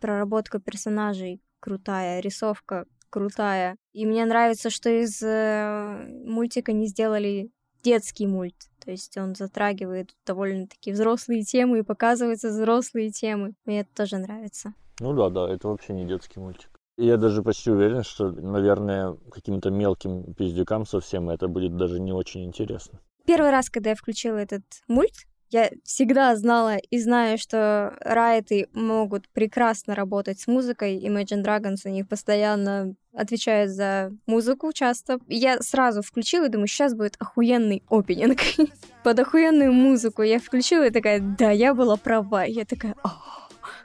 Проработка 0.00 0.60
персонажей 0.60 1.42
крутая, 1.58 2.20
рисовка 2.20 2.84
крутая. 3.10 3.76
И 3.92 4.06
мне 4.06 4.24
нравится, 4.24 4.70
что 4.70 4.90
из 4.90 5.20
э, 5.20 6.06
мультика 6.24 6.70
не 6.72 6.86
сделали 6.86 7.50
детский 7.82 8.28
мульт. 8.28 8.54
То 8.78 8.92
есть 8.92 9.16
он 9.16 9.34
затрагивает 9.34 10.14
довольно-таки 10.24 10.92
взрослые 10.92 11.42
темы 11.42 11.80
и 11.80 11.82
показываются 11.82 12.48
взрослые 12.48 13.10
темы. 13.10 13.54
Мне 13.64 13.80
это 13.80 13.90
тоже 13.92 14.18
нравится. 14.18 14.72
Ну 15.00 15.14
да, 15.14 15.30
да, 15.30 15.52
это 15.52 15.66
вообще 15.66 15.94
не 15.94 16.06
детский 16.06 16.38
мультик. 16.38 16.77
Я 17.00 17.16
даже 17.16 17.44
почти 17.44 17.70
уверен, 17.70 18.02
что, 18.02 18.32
наверное, 18.32 19.16
каким-то 19.30 19.70
мелким 19.70 20.34
пиздюкам 20.34 20.84
совсем 20.84 21.30
это 21.30 21.46
будет 21.46 21.76
даже 21.76 22.00
не 22.00 22.12
очень 22.12 22.44
интересно. 22.44 22.98
Первый 23.24 23.50
раз, 23.50 23.70
когда 23.70 23.90
я 23.90 23.96
включила 23.96 24.36
этот 24.36 24.64
мульт, 24.88 25.14
я 25.50 25.70
всегда 25.84 26.34
знала 26.34 26.76
и 26.76 26.98
знаю, 26.98 27.38
что 27.38 27.96
райты 28.00 28.68
могут 28.72 29.28
прекрасно 29.28 29.94
работать 29.94 30.40
с 30.40 30.48
музыкой. 30.48 30.98
Imagine 30.98 31.44
Dragons 31.44 31.82
у 31.84 31.88
них 31.88 32.08
постоянно 32.08 32.96
отвечают 33.14 33.70
за 33.70 34.12
музыку 34.26 34.72
часто. 34.72 35.20
Я 35.28 35.62
сразу 35.62 36.02
включила 36.02 36.46
и 36.46 36.50
думаю, 36.50 36.66
сейчас 36.66 36.94
будет 36.94 37.14
охуенный 37.20 37.84
опенинг. 37.88 38.40
Под 39.04 39.20
охуенную 39.20 39.72
музыку 39.72 40.22
я 40.22 40.40
включила 40.40 40.88
и 40.88 40.90
такая, 40.90 41.20
да, 41.20 41.52
я 41.52 41.74
была 41.74 41.96
права. 41.96 42.42
Я 42.42 42.64
такая, 42.64 42.96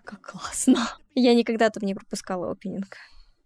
как 0.04 0.20
классно. 0.20 0.80
Я 1.16 1.36
никогда 1.36 1.70
там 1.70 1.84
не 1.84 1.94
пропускала 1.94 2.52
опенинг. 2.52 2.98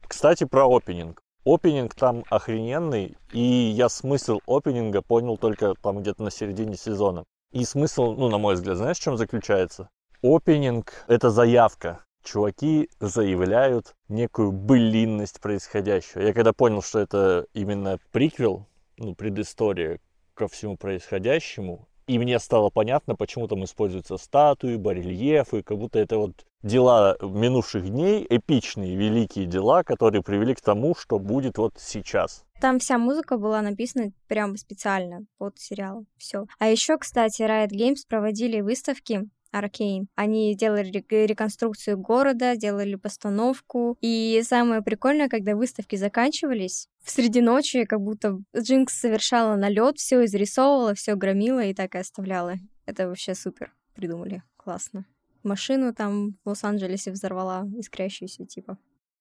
Кстати, 0.08 0.46
про 0.46 0.68
опенинг. 0.68 1.22
Опенинг 1.46 1.96
там 1.96 2.24
охрененный, 2.30 3.18
и 3.32 3.40
я 3.40 3.90
смысл 3.90 4.40
опенинга 4.46 5.02
понял 5.02 5.38
только 5.38 5.76
там 5.82 6.02
где-то 6.02 6.24
на 6.24 6.32
середине 6.32 6.76
сезона. 6.76 7.24
И 7.52 7.64
смысл, 7.64 8.14
ну, 8.14 8.30
на 8.30 8.38
мой 8.38 8.56
взгляд, 8.56 8.78
знаешь, 8.78 8.98
в 8.98 9.02
чем 9.02 9.18
заключается? 9.18 9.90
Опенинг— 10.22 11.06
это 11.08 11.30
заявка. 11.30 12.04
Чуваки 12.24 12.90
заявляют 13.00 13.96
некую 14.10 14.52
былинность 14.52 15.40
происходящего. 15.40 16.22
Я 16.22 16.34
когда 16.34 16.52
понял, 16.52 16.82
что 16.82 17.00
это 17.00 17.48
именно 17.54 18.00
приквел, 18.12 18.68
ну, 18.98 19.16
предыстория 19.16 20.02
ко 20.34 20.48
всему 20.48 20.76
происходящему, 20.76 21.88
и 22.08 22.18
мне 22.18 22.40
стало 22.40 22.70
понятно, 22.70 23.16
почему 23.16 23.48
там 23.48 23.64
используются 23.64 24.18
статуи, 24.18 24.78
барельефы, 24.78 25.62
как 25.62 25.78
будто 25.78 26.00
это 26.00 26.18
вот 26.18 26.46
дела 26.64 27.18
минувших 27.22 27.90
дней, 27.90 28.26
эпичные, 28.30 28.96
великие 28.96 29.46
дела, 29.46 29.84
которые 29.84 30.24
привели 30.24 30.56
к 30.56 30.62
тому, 30.62 30.96
что 30.96 31.20
будет 31.20 31.58
вот 31.58 31.74
сейчас. 31.78 32.46
Там 32.60 32.80
вся 32.80 32.98
музыка 32.98 33.38
была 33.38 33.62
написана 33.62 34.12
прямо 34.28 34.58
специально 34.58 35.26
под 35.38 35.60
сериал. 35.60 36.06
Все. 36.18 36.46
А 36.58 36.68
еще, 36.68 36.98
кстати, 36.98 37.44
Riot 37.44 37.70
Games 37.70 38.00
проводили 38.08 38.62
выставки 38.62 39.30
Аркейн. 39.52 40.08
Они 40.16 40.56
делали 40.56 40.92
реконструкцию 41.10 41.98
города, 41.98 42.56
делали 42.56 42.96
постановку. 42.96 43.98
И 44.02 44.42
самое 44.44 44.82
прикольное, 44.82 45.30
когда 45.30 45.56
выставки 45.56 45.96
заканчивались, 45.96 46.88
в 47.04 47.10
среди 47.12 47.42
ночи 47.42 47.86
как 47.86 48.02
будто 48.02 48.40
Джинкс 48.58 49.00
совершала 49.00 49.56
налет, 49.56 49.98
все 49.98 50.24
изрисовывала, 50.26 50.94
все 50.94 51.16
громила 51.16 51.64
и 51.64 51.74
так 51.74 51.96
и 51.96 52.00
оставляла. 52.00 52.56
Это 52.86 53.08
вообще 53.08 53.36
супер 53.36 53.74
придумали. 53.94 54.44
Классно. 54.58 55.06
Машину 55.44 55.94
там 55.94 56.38
в 56.44 56.50
Лос-Анджелесе 56.50 57.12
взорвала, 57.12 57.66
искрящуюся 57.78 58.46
типа 58.46 58.78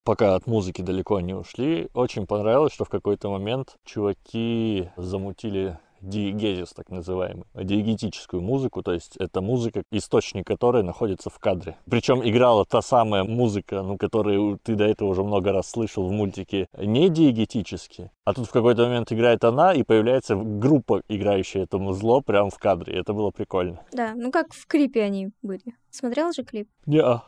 пока 0.06 0.36
от 0.36 0.46
музыки 0.46 0.82
далеко 0.82 1.20
не 1.20 1.34
ушли, 1.34 1.88
очень 1.92 2.26
понравилось, 2.28 2.72
что 2.72 2.84
в 2.84 2.88
какой-то 2.88 3.28
момент 3.28 3.76
чуваки 3.84 4.88
замутили 4.96 5.78
диегезис, 6.00 6.70
так 6.70 6.90
называемый, 6.90 7.44
диегетическую 7.54 8.42
музыку, 8.42 8.82
то 8.82 8.92
есть 8.92 9.16
это 9.16 9.40
музыка, 9.40 9.82
источник 9.90 10.46
которой 10.46 10.82
находится 10.82 11.30
в 11.30 11.38
кадре. 11.38 11.76
Причем 11.90 12.26
играла 12.26 12.64
та 12.64 12.82
самая 12.82 13.24
музыка, 13.24 13.82
ну, 13.82 13.96
которую 13.96 14.58
ты 14.62 14.74
до 14.74 14.84
этого 14.84 15.08
уже 15.08 15.22
много 15.22 15.52
раз 15.52 15.70
слышал 15.70 16.06
в 16.06 16.12
мультике, 16.12 16.68
не 16.76 17.08
диегетически, 17.08 18.10
а 18.24 18.34
тут 18.34 18.48
в 18.48 18.52
какой-то 18.52 18.84
момент 18.84 19.12
играет 19.12 19.44
она, 19.44 19.72
и 19.72 19.82
появляется 19.82 20.36
группа, 20.36 21.02
играющая 21.08 21.62
это 21.62 21.78
музло 21.78 22.20
прямо 22.20 22.50
в 22.50 22.58
кадре. 22.58 22.98
Это 22.98 23.12
было 23.12 23.30
прикольно. 23.30 23.80
Да, 23.92 24.14
ну 24.14 24.30
как 24.30 24.52
в 24.52 24.66
клипе 24.66 25.02
они 25.02 25.30
были. 25.42 25.76
Смотрел 25.90 26.32
же 26.32 26.44
клип? 26.44 26.68
Не. 26.86 26.98
-а. 26.98 27.20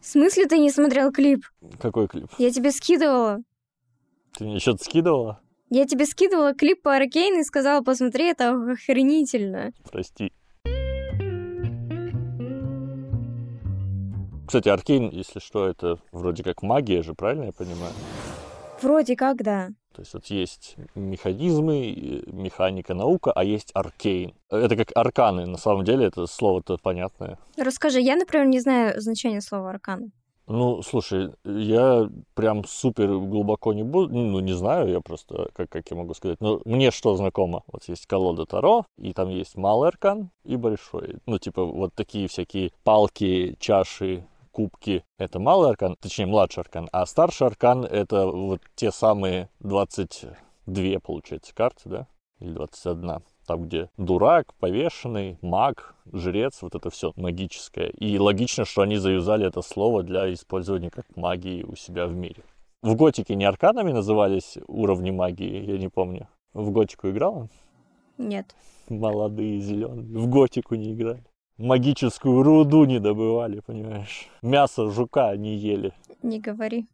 В 0.00 0.06
смысле 0.06 0.46
ты 0.46 0.58
не 0.58 0.70
смотрел 0.70 1.12
клип? 1.12 1.44
Какой 1.80 2.08
клип? 2.08 2.28
Я 2.38 2.50
тебе 2.50 2.70
скидывала. 2.70 3.38
Ты 4.36 4.44
мне 4.44 4.58
что-то 4.58 4.84
скидывала? 4.84 5.40
Я 5.70 5.86
тебе 5.86 6.06
скидывала 6.06 6.54
клип 6.54 6.80
по 6.82 6.96
Аркейн 6.96 7.40
и 7.40 7.44
сказала, 7.44 7.82
посмотри, 7.82 8.24
это 8.24 8.52
охренительно. 8.52 9.72
Прости. 9.90 10.32
Кстати, 14.46 14.70
Аркейн, 14.70 15.10
если 15.10 15.40
что, 15.40 15.68
это 15.68 15.98
вроде 16.10 16.42
как 16.42 16.62
магия 16.62 17.02
же, 17.02 17.12
правильно 17.12 17.44
я 17.44 17.52
понимаю? 17.52 17.92
Вроде 18.80 19.14
как, 19.14 19.42
да. 19.42 19.68
То 19.94 20.00
есть 20.00 20.14
вот 20.14 20.24
есть 20.26 20.76
механизмы, 20.94 22.22
механика, 22.28 22.94
наука, 22.94 23.30
а 23.32 23.44
есть 23.44 23.70
аркейн. 23.74 24.32
Это 24.48 24.74
как 24.74 24.92
арканы, 24.94 25.44
на 25.44 25.58
самом 25.58 25.84
деле, 25.84 26.06
это 26.06 26.26
слово-то 26.26 26.78
понятное. 26.82 27.38
Расскажи, 27.58 28.00
я, 28.00 28.16
например, 28.16 28.46
не 28.46 28.60
знаю 28.60 28.98
значения 29.00 29.42
слова 29.42 29.70
арканы. 29.70 30.12
Ну, 30.48 30.80
слушай, 30.82 31.30
я 31.44 32.08
прям 32.32 32.64
супер 32.64 33.08
глубоко 33.18 33.74
не 33.74 33.82
буду, 33.82 34.14
ну, 34.14 34.40
не 34.40 34.54
знаю, 34.54 34.88
я 34.88 35.00
просто, 35.00 35.50
как, 35.52 35.68
как 35.68 35.90
я 35.90 35.96
могу 35.96 36.14
сказать, 36.14 36.40
но 36.40 36.62
мне 36.64 36.90
что 36.90 37.14
знакомо? 37.16 37.64
Вот 37.66 37.84
есть 37.84 38.06
колода 38.06 38.46
Таро, 38.46 38.86
и 38.96 39.12
там 39.12 39.28
есть 39.28 39.56
малый 39.56 39.88
аркан 39.88 40.30
и 40.44 40.56
большой. 40.56 41.16
Ну, 41.26 41.38
типа, 41.38 41.64
вот 41.64 41.92
такие 41.94 42.28
всякие 42.28 42.72
палки, 42.82 43.56
чаши, 43.60 44.26
кубки— 44.50 45.04
это 45.18 45.38
малый 45.38 45.68
аркан, 45.68 45.96
точнее, 46.00 46.24
младший 46.24 46.62
аркан, 46.62 46.88
а 46.92 47.04
старший 47.04 47.46
аркан— 47.46 47.84
это 47.90 48.26
вот 48.26 48.62
те 48.74 48.90
самые 48.90 49.50
22, 49.60 50.98
получается, 51.00 51.54
карты, 51.54 51.90
да? 51.90 52.06
Или 52.40 52.52
21 52.52 53.22
там, 53.48 53.64
где 53.64 53.88
дурак, 53.96 54.54
повешенный, 54.60 55.38
маг, 55.40 55.94
жрец, 56.12 56.60
вот 56.60 56.74
это 56.74 56.90
все 56.90 57.12
магическое. 57.16 57.88
И 57.88 58.18
логично, 58.18 58.66
что 58.66 58.82
они 58.82 58.98
заюзали 58.98 59.46
это 59.46 59.62
слово 59.62 60.02
для 60.02 60.32
использования 60.32 60.90
как 60.90 61.06
магии 61.16 61.64
у 61.64 61.74
себя 61.74 62.06
в 62.06 62.14
мире. 62.14 62.42
В 62.82 62.94
готике 62.94 63.34
не 63.34 63.46
арканами 63.46 63.90
назывались 63.90 64.58
уровни 64.68 65.10
магии, 65.10 65.64
я 65.64 65.78
не 65.78 65.88
помню. 65.88 66.28
В 66.52 66.70
готику 66.70 67.08
играла? 67.08 67.48
Нет. 68.18 68.54
Молодые 68.90 69.60
зеленые. 69.60 70.18
В 70.18 70.28
готику 70.28 70.74
не 70.74 70.92
играли. 70.92 71.24
Магическую 71.56 72.42
руду 72.42 72.84
не 72.84 73.00
добывали, 73.00 73.60
понимаешь? 73.60 74.28
Мясо 74.42 74.90
жука 74.90 75.34
не 75.36 75.56
ели. 75.56 75.92
Не 76.22 76.38
говори. 76.38 76.86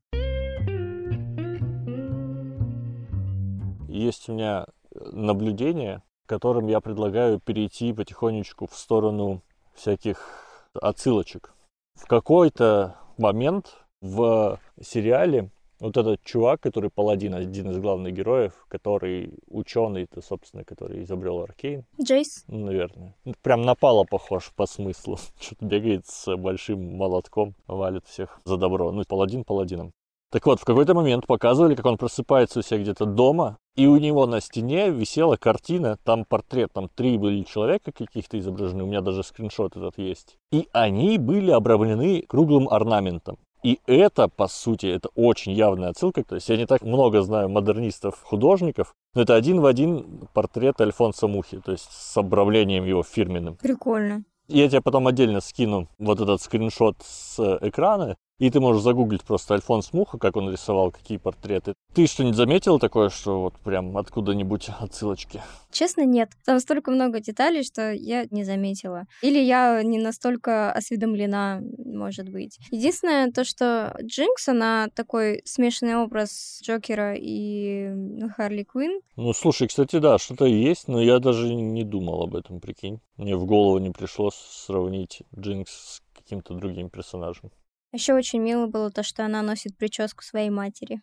Есть 3.88 4.28
у 4.28 4.34
меня 4.34 4.66
наблюдение 5.12 6.02
которым 6.26 6.66
я 6.68 6.80
предлагаю 6.80 7.40
перейти 7.40 7.92
потихонечку 7.92 8.66
в 8.66 8.74
сторону 8.74 9.42
всяких 9.74 10.68
отсылочек. 10.74 11.54
В 11.94 12.06
какой-то 12.06 12.96
момент 13.18 13.84
в 14.00 14.58
сериале 14.82 15.50
вот 15.80 15.96
этот 15.96 16.22
чувак, 16.22 16.60
который 16.60 16.90
паладин, 16.90 17.34
один 17.34 17.70
из 17.70 17.78
главных 17.78 18.14
героев, 18.14 18.52
который 18.68 19.34
ученый, 19.48 20.06
то, 20.06 20.22
собственно, 20.22 20.64
который 20.64 21.02
изобрел 21.02 21.42
Аркейн. 21.42 21.84
Джейс? 22.00 22.44
Ну, 22.48 22.66
наверное. 22.66 23.14
Прям 23.42 23.62
напало 23.62 24.04
похож 24.04 24.52
по 24.56 24.66
смыслу. 24.66 25.18
Что-то 25.40 25.64
бегает 25.64 26.06
с 26.06 26.34
большим 26.36 26.96
молотком, 26.96 27.54
валит 27.66 28.06
всех 28.06 28.40
за 28.44 28.56
добро. 28.56 28.92
Ну, 28.92 29.02
паладин 29.06 29.44
паладином. 29.44 29.92
Так 30.34 30.46
вот, 30.46 30.58
в 30.58 30.64
какой-то 30.64 30.94
момент 30.94 31.28
показывали, 31.28 31.76
как 31.76 31.86
он 31.86 31.96
просыпается 31.96 32.58
у 32.58 32.62
себя 32.62 32.80
где-то 32.80 33.04
дома, 33.06 33.56
и 33.76 33.86
у 33.86 33.98
него 33.98 34.26
на 34.26 34.40
стене 34.40 34.90
висела 34.90 35.36
картина, 35.36 35.96
там 36.02 36.24
портрет, 36.24 36.72
там 36.72 36.88
три 36.92 37.18
были 37.18 37.44
человека 37.44 37.92
каких-то 37.92 38.36
изображены, 38.40 38.82
у 38.82 38.86
меня 38.88 39.00
даже 39.00 39.22
скриншот 39.22 39.76
этот 39.76 39.96
есть. 39.96 40.36
И 40.50 40.68
они 40.72 41.18
были 41.18 41.52
обрамлены 41.52 42.22
круглым 42.22 42.68
орнаментом. 42.68 43.38
И 43.62 43.78
это, 43.86 44.26
по 44.26 44.48
сути, 44.48 44.86
это 44.86 45.08
очень 45.14 45.52
явная 45.52 45.90
отсылка. 45.90 46.24
То 46.24 46.34
есть 46.34 46.48
я 46.48 46.56
не 46.56 46.66
так 46.66 46.82
много 46.82 47.22
знаю 47.22 47.48
модернистов-художников, 47.48 48.92
но 49.14 49.22
это 49.22 49.36
один 49.36 49.60
в 49.60 49.66
один 49.66 50.26
портрет 50.32 50.80
Альфонса 50.80 51.28
Мухи, 51.28 51.60
то 51.64 51.70
есть 51.70 51.88
с 51.92 52.16
обрамлением 52.16 52.84
его 52.84 53.04
фирменным. 53.04 53.54
Прикольно. 53.54 54.24
Я 54.48 54.68
тебе 54.68 54.82
потом 54.82 55.06
отдельно 55.06 55.40
скину 55.40 55.88
вот 55.98 56.20
этот 56.20 56.42
скриншот 56.42 56.96
с 57.02 57.58
экрана, 57.62 58.16
и 58.38 58.50
ты 58.50 58.60
можешь 58.60 58.82
загуглить 58.82 59.22
просто 59.22 59.54
Альфонс 59.54 59.92
Муха, 59.92 60.18
как 60.18 60.36
он 60.36 60.50
рисовал, 60.50 60.90
какие 60.90 61.18
портреты. 61.18 61.74
Ты 61.94 62.06
что-нибудь 62.06 62.36
заметил 62.36 62.78
такое, 62.78 63.08
что 63.08 63.40
вот 63.40 63.54
прям 63.60 63.96
откуда-нибудь 63.96 64.68
отсылочки? 64.80 65.42
Честно, 65.70 66.04
нет. 66.04 66.30
Там 66.44 66.60
столько 66.60 66.90
много 66.90 67.20
деталей, 67.20 67.62
что 67.62 67.92
я 67.92 68.26
не 68.30 68.44
заметила. 68.44 69.04
Или 69.22 69.38
я 69.38 69.82
не 69.82 69.98
настолько 69.98 70.72
осведомлена, 70.72 71.60
может 71.78 72.28
быть. 72.28 72.58
Единственное, 72.70 73.30
то, 73.30 73.44
что 73.44 73.96
Джинкс, 74.02 74.48
она 74.48 74.88
такой 74.94 75.42
смешанный 75.44 75.96
образ 75.96 76.60
Джокера 76.62 77.14
и 77.16 77.90
Харли 78.36 78.64
Квинн. 78.64 79.00
Ну, 79.16 79.32
слушай, 79.32 79.68
кстати, 79.68 79.98
да, 79.98 80.18
что-то 80.18 80.46
есть, 80.46 80.88
но 80.88 81.00
я 81.00 81.18
даже 81.18 81.52
не 81.54 81.84
думал 81.84 82.22
об 82.22 82.34
этом, 82.34 82.60
прикинь. 82.60 83.00
Мне 83.16 83.36
в 83.36 83.46
голову 83.46 83.78
не 83.78 83.90
пришло 83.90 84.30
сравнить 84.32 85.22
Джинкс 85.36 85.72
с 85.72 86.02
каким-то 86.16 86.54
другим 86.54 86.90
персонажем. 86.90 87.50
Еще 87.94 88.12
очень 88.12 88.40
мило 88.40 88.66
было 88.66 88.90
то, 88.90 89.04
что 89.04 89.24
она 89.24 89.40
носит 89.40 89.76
прическу 89.78 90.24
своей 90.24 90.50
матери. 90.50 91.00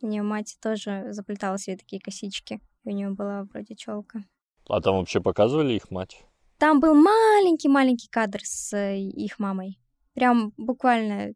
У 0.00 0.06
нее 0.06 0.22
мать 0.22 0.56
тоже 0.62 1.08
заплетала 1.10 1.58
себе 1.58 1.76
такие 1.76 2.00
косички. 2.00 2.60
И 2.84 2.88
у 2.88 2.92
нее 2.92 3.10
была 3.10 3.42
вроде 3.52 3.76
челка. 3.76 4.24
А 4.66 4.80
там 4.80 4.96
вообще 4.96 5.20
показывали 5.20 5.74
их 5.74 5.90
мать? 5.90 6.24
Там 6.56 6.80
был 6.80 6.94
маленький-маленький 6.94 8.08
кадр 8.08 8.40
с 8.42 8.72
э, 8.72 9.00
их 9.00 9.38
мамой. 9.38 9.78
Прям 10.14 10.54
буквально 10.56 11.34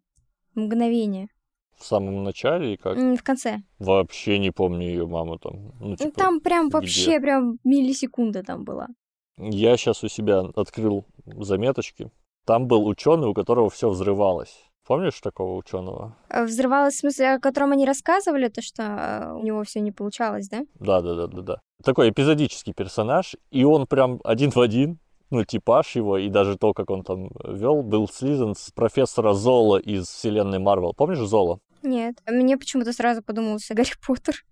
мгновение. 0.54 1.28
В 1.76 1.84
самом 1.84 2.24
начале 2.24 2.72
и 2.72 2.76
как? 2.78 2.96
В 2.96 3.22
конце. 3.22 3.58
Вообще 3.78 4.38
не 4.38 4.52
помню 4.52 4.86
ее 4.86 5.06
маму 5.06 5.38
там. 5.38 5.74
Ну, 5.80 5.96
типа, 5.96 6.12
там 6.12 6.40
прям 6.40 6.68
где? 6.68 6.78
вообще 6.78 7.20
прям 7.20 7.58
миллисекунда 7.62 8.42
там 8.42 8.64
была. 8.64 8.88
Я 9.36 9.76
сейчас 9.76 10.02
у 10.02 10.08
себя 10.08 10.40
открыл 10.56 11.04
заметочки. 11.26 12.10
Там 12.46 12.66
был 12.66 12.86
ученый, 12.86 13.28
у 13.28 13.34
которого 13.34 13.68
все 13.68 13.90
взрывалось. 13.90 14.67
Помнишь 14.88 15.20
такого 15.20 15.54
ученого? 15.58 16.16
Э, 16.30 16.44
взрывалось 16.46 16.94
в 16.94 17.00
смысле, 17.00 17.34
о 17.34 17.38
котором 17.38 17.72
они 17.72 17.84
рассказывали, 17.84 18.48
то, 18.48 18.62
что 18.62 18.82
э, 18.82 19.32
у 19.34 19.44
него 19.44 19.62
все 19.62 19.80
не 19.80 19.92
получалось, 19.92 20.48
да? 20.48 20.60
Да, 20.80 21.02
да, 21.02 21.14
да, 21.14 21.26
да, 21.26 21.42
да. 21.42 21.60
Такой 21.84 22.08
эпизодический 22.08 22.72
персонаж, 22.72 23.36
и 23.50 23.64
он 23.64 23.86
прям 23.86 24.18
один 24.24 24.50
в 24.50 24.58
один 24.58 24.98
ну, 25.28 25.44
типаж 25.44 25.94
его 25.94 26.16
и 26.16 26.30
даже 26.30 26.56
то, 26.56 26.72
как 26.72 26.88
он 26.88 27.02
там 27.02 27.28
вел, 27.44 27.82
был 27.82 28.08
слизан 28.08 28.54
с 28.54 28.70
профессора 28.70 29.34
Зола 29.34 29.76
из 29.76 30.06
вселенной 30.06 30.58
Марвел. 30.58 30.94
Помнишь 30.96 31.18
Зола? 31.18 31.58
Нет. 31.82 32.16
Мне 32.26 32.56
почему-то 32.56 32.94
сразу 32.94 33.22
подумался 33.22 33.74
Гарри 33.74 33.92
Поттер. 34.06 34.42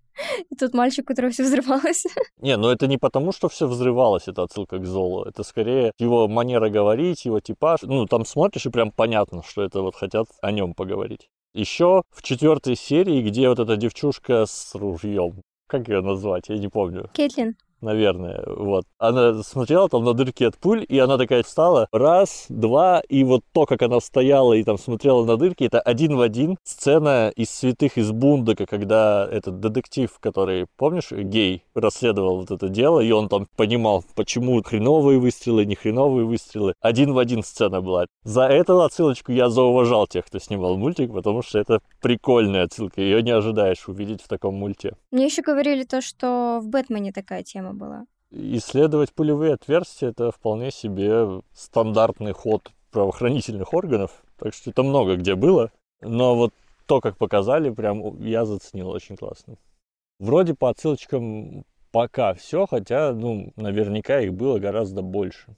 И 0.49 0.55
тот 0.55 0.73
мальчик, 0.73 1.05
у 1.05 1.07
которого 1.07 1.31
все 1.31 1.43
взрывалось. 1.43 2.05
Не, 2.41 2.57
ну 2.57 2.69
это 2.69 2.87
не 2.87 2.97
потому, 2.97 3.31
что 3.31 3.49
все 3.49 3.67
взрывалось, 3.67 4.27
это 4.27 4.43
отсылка 4.43 4.79
к 4.79 4.85
Золу. 4.85 5.23
Это 5.23 5.43
скорее 5.43 5.91
его 5.99 6.27
манера 6.27 6.69
говорить, 6.69 7.25
его 7.25 7.39
типаж. 7.39 7.81
Ну, 7.83 8.05
там 8.05 8.25
смотришь, 8.25 8.65
и 8.65 8.69
прям 8.69 8.91
понятно, 8.91 9.43
что 9.43 9.63
это 9.63 9.81
вот 9.81 9.95
хотят 9.95 10.27
о 10.41 10.51
нем 10.51 10.73
поговорить. 10.73 11.29
Еще 11.53 12.03
в 12.11 12.21
четвертой 12.21 12.75
серии, 12.75 13.21
где 13.21 13.49
вот 13.49 13.59
эта 13.59 13.77
девчушка 13.77 14.45
с 14.45 14.75
ружьем, 14.75 15.41
как 15.67 15.87
ее 15.87 16.01
назвать, 16.01 16.49
я 16.49 16.57
не 16.57 16.67
помню. 16.67 17.09
Кейтлин 17.13 17.55
наверное, 17.81 18.43
вот. 18.47 18.85
Она 18.97 19.43
смотрела 19.43 19.89
там 19.89 20.03
на 20.03 20.13
дырки 20.13 20.43
от 20.43 20.57
пуль, 20.57 20.85
и 20.87 20.97
она 20.99 21.17
такая 21.17 21.43
встала, 21.43 21.87
раз, 21.91 22.45
два, 22.49 23.01
и 23.07 23.23
вот 23.23 23.41
то, 23.53 23.65
как 23.65 23.81
она 23.81 23.99
стояла 23.99 24.53
и 24.53 24.63
там 24.63 24.77
смотрела 24.77 25.25
на 25.25 25.37
дырки, 25.37 25.63
это 25.63 25.79
один 25.79 26.15
в 26.15 26.21
один 26.21 26.57
сцена 26.63 27.31
из 27.35 27.49
«Святых 27.49 27.97
из 27.97 28.11
Бундока», 28.11 28.65
когда 28.65 29.27
этот 29.31 29.59
детектив, 29.59 30.11
который, 30.19 30.67
помнишь, 30.77 31.11
гей, 31.11 31.63
расследовал 31.75 32.37
вот 32.37 32.51
это 32.51 32.69
дело, 32.69 32.99
и 32.99 33.11
он 33.11 33.29
там 33.29 33.47
понимал, 33.55 34.03
почему 34.15 34.61
хреновые 34.63 35.19
выстрелы, 35.19 35.65
не 35.65 35.75
хреновые 35.75 36.25
выстрелы. 36.25 36.73
Один 36.81 37.13
в 37.13 37.19
один 37.19 37.43
сцена 37.43 37.81
была. 37.81 38.05
За 38.23 38.43
эту 38.43 38.81
отсылочку 38.81 39.31
я 39.31 39.49
зауважал 39.49 40.07
тех, 40.07 40.25
кто 40.25 40.39
снимал 40.39 40.77
мультик, 40.77 41.13
потому 41.13 41.41
что 41.41 41.59
это 41.59 41.79
прикольная 42.01 42.63
отсылка, 42.63 43.01
ее 43.01 43.21
не 43.21 43.31
ожидаешь 43.31 43.87
увидеть 43.87 44.21
в 44.21 44.27
таком 44.27 44.55
мульте. 44.55 44.95
Мне 45.11 45.25
еще 45.25 45.41
говорили 45.41 45.83
то, 45.83 46.01
что 46.01 46.59
в 46.61 46.67
«Бэтмене» 46.67 47.13
такая 47.13 47.43
тема 47.43 47.73
была. 47.73 48.05
Исследовать 48.29 49.13
пулевые 49.13 49.53
отверстия– 49.53 50.09
это 50.11 50.31
вполне 50.31 50.69
себе 50.69 51.41
стандартный 51.53 52.33
ход 52.33 52.71
правоохранительных 52.91 53.73
органов, 53.73 54.23
так 54.37 54.53
что 54.53 54.69
это 54.69 54.83
много 54.83 55.15
где 55.15 55.35
было. 55.35 55.71
Но 56.01 56.35
вот 56.35 56.53
то, 56.85 56.99
как 56.99 57.17
показали, 57.17 57.69
прям 57.69 58.21
я 58.21 58.45
заценил 58.45 58.89
очень 58.89 59.15
классно. 59.15 59.55
Вроде 60.19 60.55
по 60.55 60.69
отсылочкам 60.69 61.63
пока 61.91 62.33
все, 62.33 62.65
хотя, 62.65 63.13
ну, 63.13 63.53
наверняка 63.55 64.19
их 64.19 64.33
было 64.33 64.59
гораздо 64.59 65.01
больше. 65.01 65.55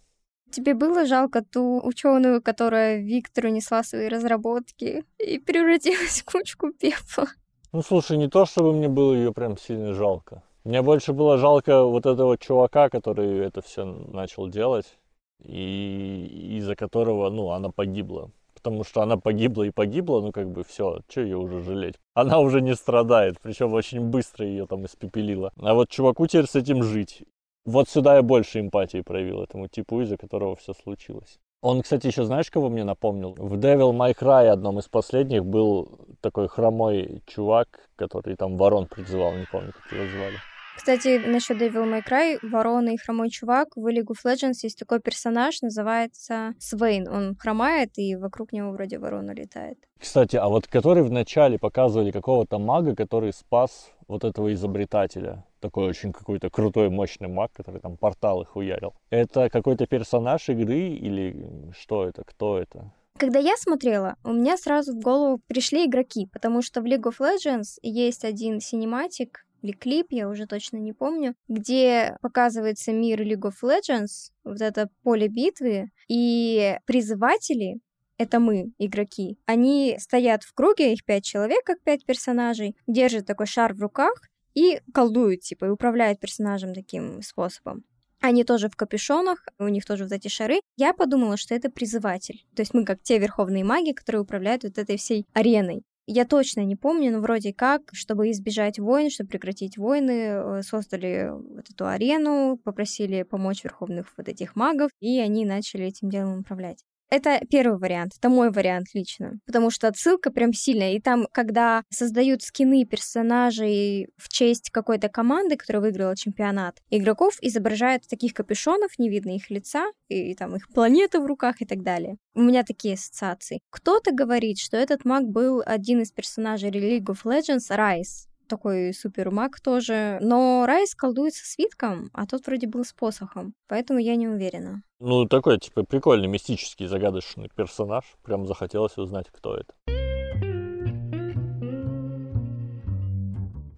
Тебе 0.52 0.74
было 0.74 1.06
жалко 1.06 1.44
ту 1.44 1.80
ученую, 1.84 2.42
которая 2.42 2.98
Виктору 2.98 3.50
несла 3.50 3.84
свои 3.84 4.08
разработки 4.08 5.06
и 5.18 5.40
превратилась 5.40 6.22
в 6.22 6.26
кучку 6.26 6.72
пепла? 6.72 7.28
Ну, 7.72 7.84
слушай, 7.84 8.18
не 8.18 8.28
то, 8.28 8.48
чтобы 8.48 8.74
мне 8.74 8.88
было 8.88 9.14
ее 9.14 9.32
прям 9.32 9.56
сильно 9.56 9.94
жалко. 9.94 10.42
Мне 10.64 10.82
больше 10.82 11.14
было 11.14 11.38
жалко 11.38 11.84
вот 11.84 12.08
этого 12.08 12.36
чувака, 12.36 12.90
который 12.90 13.46
это 13.46 13.62
все 13.62 13.86
начал 13.86 14.48
делать, 14.48 14.98
и 15.44 16.58
из-за 16.58 16.76
которого, 16.76 17.30
ну, 17.30 17.52
она 17.52 17.70
погибла. 17.70 18.32
Потому 18.56 18.84
что 18.84 19.04
она 19.04 19.18
погибла 19.18 19.64
и 19.64 19.70
погибла, 19.70 20.20
ну, 20.20 20.32
как 20.32 20.50
бы 20.50 20.64
все, 20.64 21.02
что 21.08 21.22
ее 21.22 21.38
уже 21.38 21.62
жалеть. 21.62 21.96
Она 22.16 22.40
уже 22.40 22.60
не 22.62 22.74
страдает, 22.74 23.40
причем 23.40 23.72
очень 23.74 24.02
быстро 24.02 24.48
ее 24.48 24.66
там 24.66 24.86
испепелило. 24.86 25.52
А 25.62 25.76
вот 25.76 25.90
чуваку 25.90 26.26
теперь 26.26 26.48
с 26.48 26.56
этим 26.56 26.82
жить. 26.82 27.22
Вот 27.66 27.88
сюда 27.88 28.16
я 28.16 28.24
больше 28.24 28.60
эмпатии 28.62 29.02
проявил 29.02 29.44
этому 29.44 29.68
типу, 29.68 30.02
из-за 30.02 30.18
которого 30.18 30.56
все 30.56 30.74
случилось. 30.74 31.40
Он, 31.62 31.82
кстати, 31.82 32.08
еще 32.08 32.24
знаешь, 32.24 32.50
кого 32.50 32.70
мне 32.70 32.86
напомнил? 32.86 33.34
В 33.38 33.56
Devil 33.56 33.92
May 33.92 34.16
Cry, 34.18 34.48
одном 34.48 34.80
из 34.80 34.88
последних, 34.88 35.44
был 35.46 36.00
такой 36.22 36.48
хромой 36.48 37.22
чувак, 37.28 37.90
который 37.98 38.38
там 38.38 38.56
ворон 38.56 38.88
призывал, 38.88 39.36
не 39.36 39.46
помню, 39.46 39.74
как 39.74 39.92
его 39.92 40.06
звали. 40.08 40.38
Кстати, 40.80 41.22
насчет 41.28 41.62
Devil 41.62 41.84
May 41.84 42.02
Cry, 42.02 42.40
ворона 42.42 42.94
и 42.94 42.98
хромой 42.98 43.30
чувак, 43.30 43.76
в 43.76 43.86
League 43.86 44.08
of 44.08 44.24
Legends 44.26 44.60
есть 44.64 44.80
такой 44.80 45.02
персонаж, 45.02 45.62
называется 45.62 46.54
Свейн. 46.58 47.06
Он 47.10 47.36
хромает, 47.36 47.98
и 47.98 48.16
вокруг 48.16 48.54
него 48.54 48.72
вроде 48.72 48.98
ворона 48.98 49.32
летает. 49.32 49.78
Кстати, 50.00 50.38
а 50.38 50.48
вот 50.48 50.68
который 50.68 51.04
в 51.04 51.12
начале 51.12 51.60
показывали 51.60 52.12
какого-то 52.12 52.60
мага, 52.60 52.96
который 52.96 53.34
спас 53.34 53.92
вот 54.08 54.24
этого 54.24 54.54
изобретателя. 54.54 55.44
Такой 55.60 55.90
очень 55.90 56.14
какой-то 56.14 56.50
крутой, 56.50 56.90
мощный 56.90 57.28
маг, 57.28 57.52
который 57.52 57.82
там 57.82 57.98
порталы 57.98 58.46
хуярил. 58.46 58.94
Это 59.10 59.50
какой-то 59.50 59.86
персонаж 59.86 60.48
игры 60.48 60.80
или 60.80 61.46
что 61.78 62.08
это, 62.08 62.24
кто 62.24 62.58
это? 62.58 62.90
Когда 63.18 63.40
я 63.40 63.58
смотрела, 63.58 64.16
у 64.24 64.32
меня 64.32 64.56
сразу 64.56 64.94
в 64.94 65.02
голову 65.02 65.42
пришли 65.46 65.88
игроки, 65.88 66.26
потому 66.32 66.62
что 66.62 66.80
в 66.80 66.86
League 66.86 67.04
of 67.04 67.20
Legends 67.20 67.78
есть 67.82 68.24
один 68.24 68.62
синематик, 68.62 69.46
или 69.62 69.72
клип, 69.72 70.08
я 70.12 70.30
уже 70.30 70.46
точно 70.46 70.78
не 70.78 70.94
помню, 70.94 71.36
где 71.48 72.18
показывается 72.22 72.92
мир 72.92 73.22
League 73.22 73.50
of 73.50 73.56
Legends, 73.64 74.32
вот 74.44 74.62
это 74.62 74.90
поле 75.04 75.28
битвы, 75.28 75.92
и 76.08 76.78
призыватели, 76.86 77.80
это 78.18 78.40
мы, 78.40 78.74
игроки, 78.78 79.38
они 79.46 79.96
стоят 79.98 80.44
в 80.44 80.54
круге, 80.54 80.94
их 80.94 81.06
пять 81.06 81.24
человек, 81.24 81.64
как 81.64 81.82
пять 81.82 82.06
персонажей, 82.06 82.76
держат 82.86 83.26
такой 83.26 83.46
шар 83.46 83.74
в 83.74 83.82
руках 83.82 84.14
и 84.54 84.82
колдуют, 84.94 85.42
типа, 85.42 85.66
и 85.66 85.70
управляют 85.70 86.20
персонажем 86.20 86.74
таким 86.74 87.22
способом. 87.22 87.86
Они 88.22 88.44
тоже 88.44 88.68
в 88.68 88.76
капюшонах, 88.76 89.46
у 89.58 89.68
них 89.70 89.86
тоже 89.86 90.04
вот 90.04 90.12
эти 90.12 90.28
шары. 90.28 90.60
Я 90.76 90.94
подумала, 90.94 91.38
что 91.38 91.56
это 91.56 91.70
призыватель. 91.70 92.46
То 92.54 92.62
есть 92.62 92.74
мы 92.74 92.84
как 92.84 93.02
те 93.02 93.18
верховные 93.18 93.64
маги, 93.64 93.94
которые 93.94 94.24
управляют 94.24 94.64
вот 94.64 94.78
этой 94.78 94.98
всей 94.98 95.26
ареной. 95.34 95.84
Я 96.12 96.26
точно 96.26 96.62
не 96.66 96.76
помню, 96.76 97.12
но 97.12 97.20
вроде 97.22 97.54
как, 97.54 97.82
чтобы 97.94 98.32
избежать 98.32 98.80
войн, 98.80 99.12
чтобы 99.12 99.30
прекратить 99.30 99.78
войны, 99.78 100.12
э, 100.12 100.62
создали 100.64 101.30
вот 101.32 101.70
эту 101.70 101.88
арену, 101.88 102.58
попросили 102.64 103.22
помочь 103.24 103.64
верховных 103.64 104.12
вот 104.18 104.28
этих 104.28 104.56
магов, 104.56 104.90
и 105.00 105.20
они 105.20 105.46
начали 105.46 105.86
этим 105.86 106.10
делом 106.10 106.40
управлять. 106.40 106.84
Это 107.10 107.42
первый 107.50 107.80
вариант, 107.80 108.14
это 108.18 108.30
мой 108.30 108.52
вариант 108.52 108.88
лично, 108.94 109.40
потому 109.46 109.72
что 109.72 109.88
отсылка 109.88 110.32
прям 110.32 110.54
сильная, 110.54 110.94
и 110.94 111.02
там, 111.02 111.28
когда 111.32 111.84
создают 111.90 112.44
скины 112.44 112.86
персонажей 112.86 114.10
в 114.18 114.30
честь 114.30 114.70
какой-то 114.70 115.10
команды, 115.10 115.58
которая 115.58 115.82
выиграла 115.82 116.16
чемпионат, 116.16 116.78
игроков 116.92 117.38
изображают 117.42 118.06
в 118.06 118.10
таких 118.10 118.34
капюшонов, 118.34 119.00
не 119.00 119.10
видно 119.10 119.36
их 119.36 119.50
лица, 119.50 119.88
и, 120.08 120.32
и 120.32 120.36
там 120.36 120.56
их 120.56 120.68
планета 120.70 121.20
в 121.20 121.26
руках 121.26 121.62
и 121.62 121.66
так 121.66 121.82
далее. 121.82 122.18
У 122.36 122.42
меня 122.42 122.64
такие 122.64 122.94
ассоциации. 122.94 123.60
Кто-то 123.72 124.12
говорит, 124.12 124.60
что 124.60 124.78
этот 124.78 125.04
маг 125.04 125.26
был 125.26 125.64
один 125.66 126.02
из 126.02 126.12
персонажей 126.12 126.70
League 126.70 127.06
of 127.06 127.24
Legends, 127.24 127.76
Райс, 127.76 128.29
такой 128.50 128.94
супер 128.94 129.32
маг 129.32 129.62
тоже. 129.62 130.18
Но 130.22 130.66
Райс 130.68 130.96
колдуется 130.96 131.46
свитком, 131.46 132.10
а 132.14 132.26
тот 132.26 132.46
вроде 132.46 132.68
был 132.68 132.84
с 132.84 132.92
посохом. 132.92 133.54
Поэтому 133.68 134.00
я 134.00 134.16
не 134.16 134.28
уверена. 134.28 134.82
Ну, 135.00 135.26
такой, 135.26 135.60
типа, 135.60 135.84
прикольный, 135.84 136.28
мистический, 136.28 136.88
загадочный 136.88 137.50
персонаж. 137.56 138.04
Прям 138.24 138.46
захотелось 138.46 138.98
узнать, 138.98 139.28
кто 139.32 139.56
это. 139.56 139.99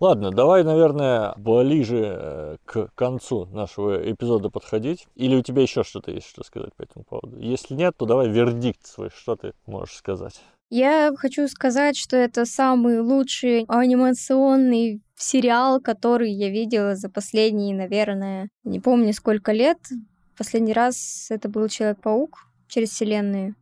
Ладно, 0.02 0.32
давай, 0.32 0.64
наверное, 0.64 1.36
ближе 1.38 2.18
э, 2.20 2.58
к 2.66 2.90
концу 2.96 3.46
нашего 3.46 4.12
эпизода 4.12 4.50
подходить. 4.50 5.06
Или 5.14 5.36
у 5.36 5.44
тебя 5.44 5.62
еще 5.62 5.84
что-то 5.84 6.10
есть, 6.10 6.28
что 6.28 6.44
сказать 6.44 6.74
по 6.76 6.82
этому 6.82 7.06
поводу? 7.06 7.38
Если 7.38 7.76
нет, 7.76 7.94
то 7.96 8.08
давай 8.08 8.28
вердикт 8.28 8.84
свой, 8.84 9.12
что 9.16 9.36
ты 9.36 9.54
можешь 9.68 9.96
сказать. 9.96 10.42
Я 10.72 11.12
хочу 11.16 11.48
сказать, 11.48 11.98
что 11.98 12.18
это 12.18 12.46
самый 12.46 13.00
лучший 13.00 13.66
анимационный 13.68 15.04
сериал, 15.16 15.80
который 15.80 16.32
я 16.32 16.50
видела 16.50 16.96
за 16.96 17.08
последние, 17.08 17.76
наверное, 17.76 18.50
не 18.64 18.80
помню 18.80 19.14
сколько 19.14 19.52
лет. 19.52 19.78
Последний 20.36 20.74
раз 20.74 21.28
это 21.30 21.48
был 21.48 21.68
Человек-паук 21.68 22.40
через 22.68 22.90
вселенную. 22.90 23.54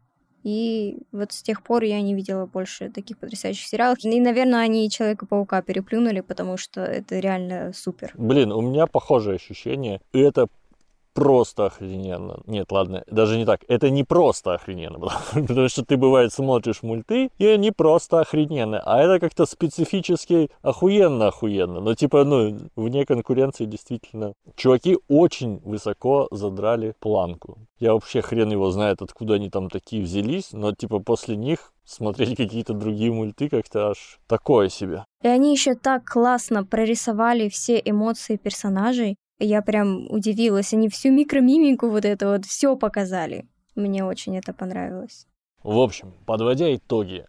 И 0.43 0.97
вот 1.11 1.31
с 1.31 1.41
тех 1.41 1.63
пор 1.63 1.83
я 1.83 2.01
не 2.01 2.13
видела 2.13 2.45
больше 2.45 2.89
таких 2.89 3.17
потрясающих 3.17 3.67
сериалов. 3.67 3.97
И, 4.03 4.19
наверное, 4.19 4.61
они 4.61 4.89
Человека-паука 4.89 5.61
переплюнули, 5.61 6.21
потому 6.21 6.57
что 6.57 6.81
это 6.81 7.19
реально 7.19 7.71
супер. 7.73 8.13
Блин, 8.15 8.51
у 8.51 8.61
меня 8.61 8.87
похожее 8.87 9.35
ощущение. 9.35 10.01
И 10.13 10.19
это 10.19 10.47
просто 11.19 11.65
охрененно. 11.65 12.39
Нет, 12.47 12.71
ладно, 12.71 13.03
даже 13.11 13.37
не 13.37 13.45
так. 13.45 13.61
Это 13.67 13.89
не 13.89 14.03
просто 14.03 14.53
охрененно, 14.53 14.99
потому 15.33 15.69
что 15.69 15.83
ты, 15.83 15.97
бывает, 15.97 16.33
смотришь 16.33 16.83
мульты, 16.83 17.29
и 17.37 17.45
они 17.45 17.71
просто 17.71 18.21
охрененные. 18.21 18.81
А 18.85 18.99
это 18.99 19.19
как-то 19.19 19.45
специфически 19.45 20.49
охуенно-охуенно. 20.61 21.81
Но 21.81 21.93
типа, 21.95 22.23
ну, 22.23 22.57
вне 22.75 23.05
конкуренции 23.05 23.65
действительно. 23.65 24.33
Чуваки 24.55 24.97
очень 25.07 25.59
высоко 25.59 26.27
задрали 26.31 26.93
планку. 26.99 27.57
Я 27.79 27.93
вообще 27.93 28.21
хрен 28.21 28.51
его 28.51 28.71
знает, 28.71 29.01
откуда 29.01 29.35
они 29.35 29.49
там 29.49 29.69
такие 29.69 30.03
взялись, 30.03 30.49
но 30.53 30.73
типа 30.73 30.99
после 30.99 31.35
них 31.35 31.71
смотреть 31.85 32.37
какие-то 32.37 32.73
другие 32.73 33.11
мульты 33.11 33.49
как-то 33.49 33.89
аж 33.89 34.19
такое 34.27 34.69
себе. 34.69 35.05
И 35.23 35.27
они 35.27 35.51
еще 35.51 35.75
так 35.75 36.05
классно 36.05 36.63
прорисовали 36.63 37.49
все 37.49 37.81
эмоции 37.83 38.37
персонажей. 38.37 39.17
Я 39.39 39.61
прям 39.61 40.05
удивилась. 40.11 40.73
Они 40.73 40.89
всю 40.89 41.11
микромимику 41.11 41.89
вот 41.89 42.05
это 42.05 42.29
вот 42.29 42.45
все 42.45 42.75
показали. 42.75 43.47
Мне 43.75 44.03
очень 44.03 44.37
это 44.37 44.53
понравилось. 44.53 45.25
В 45.63 45.79
общем, 45.79 46.13
подводя 46.25 46.73
итоги, 46.75 47.25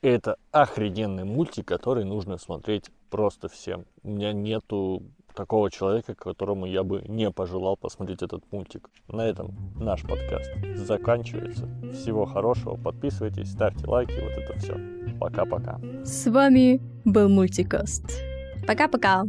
это 0.00 0.36
охрененный 0.52 1.24
мультик, 1.24 1.66
который 1.66 2.04
нужно 2.04 2.38
смотреть 2.38 2.84
просто 3.10 3.48
всем. 3.48 3.86
У 4.02 4.10
меня 4.10 4.32
нету 4.32 5.02
такого 5.34 5.70
человека, 5.70 6.14
которому 6.14 6.66
я 6.66 6.82
бы 6.82 7.02
не 7.06 7.30
пожелал 7.30 7.76
посмотреть 7.76 8.22
этот 8.22 8.42
мультик. 8.52 8.88
На 9.08 9.26
этом 9.26 9.54
наш 9.76 10.02
подкаст 10.02 10.50
заканчивается. 10.76 11.68
Всего 11.92 12.24
хорошего, 12.24 12.76
подписывайтесь, 12.76 13.52
ставьте 13.52 13.86
лайки, 13.86 14.14
вот 14.20 14.32
это 14.32 14.58
все. 14.58 14.76
Пока-пока. 15.18 15.80
С 16.04 16.30
вами 16.30 16.80
был 17.04 17.28
Мультикаст. 17.28 18.04
Пока-пока. 18.66 19.24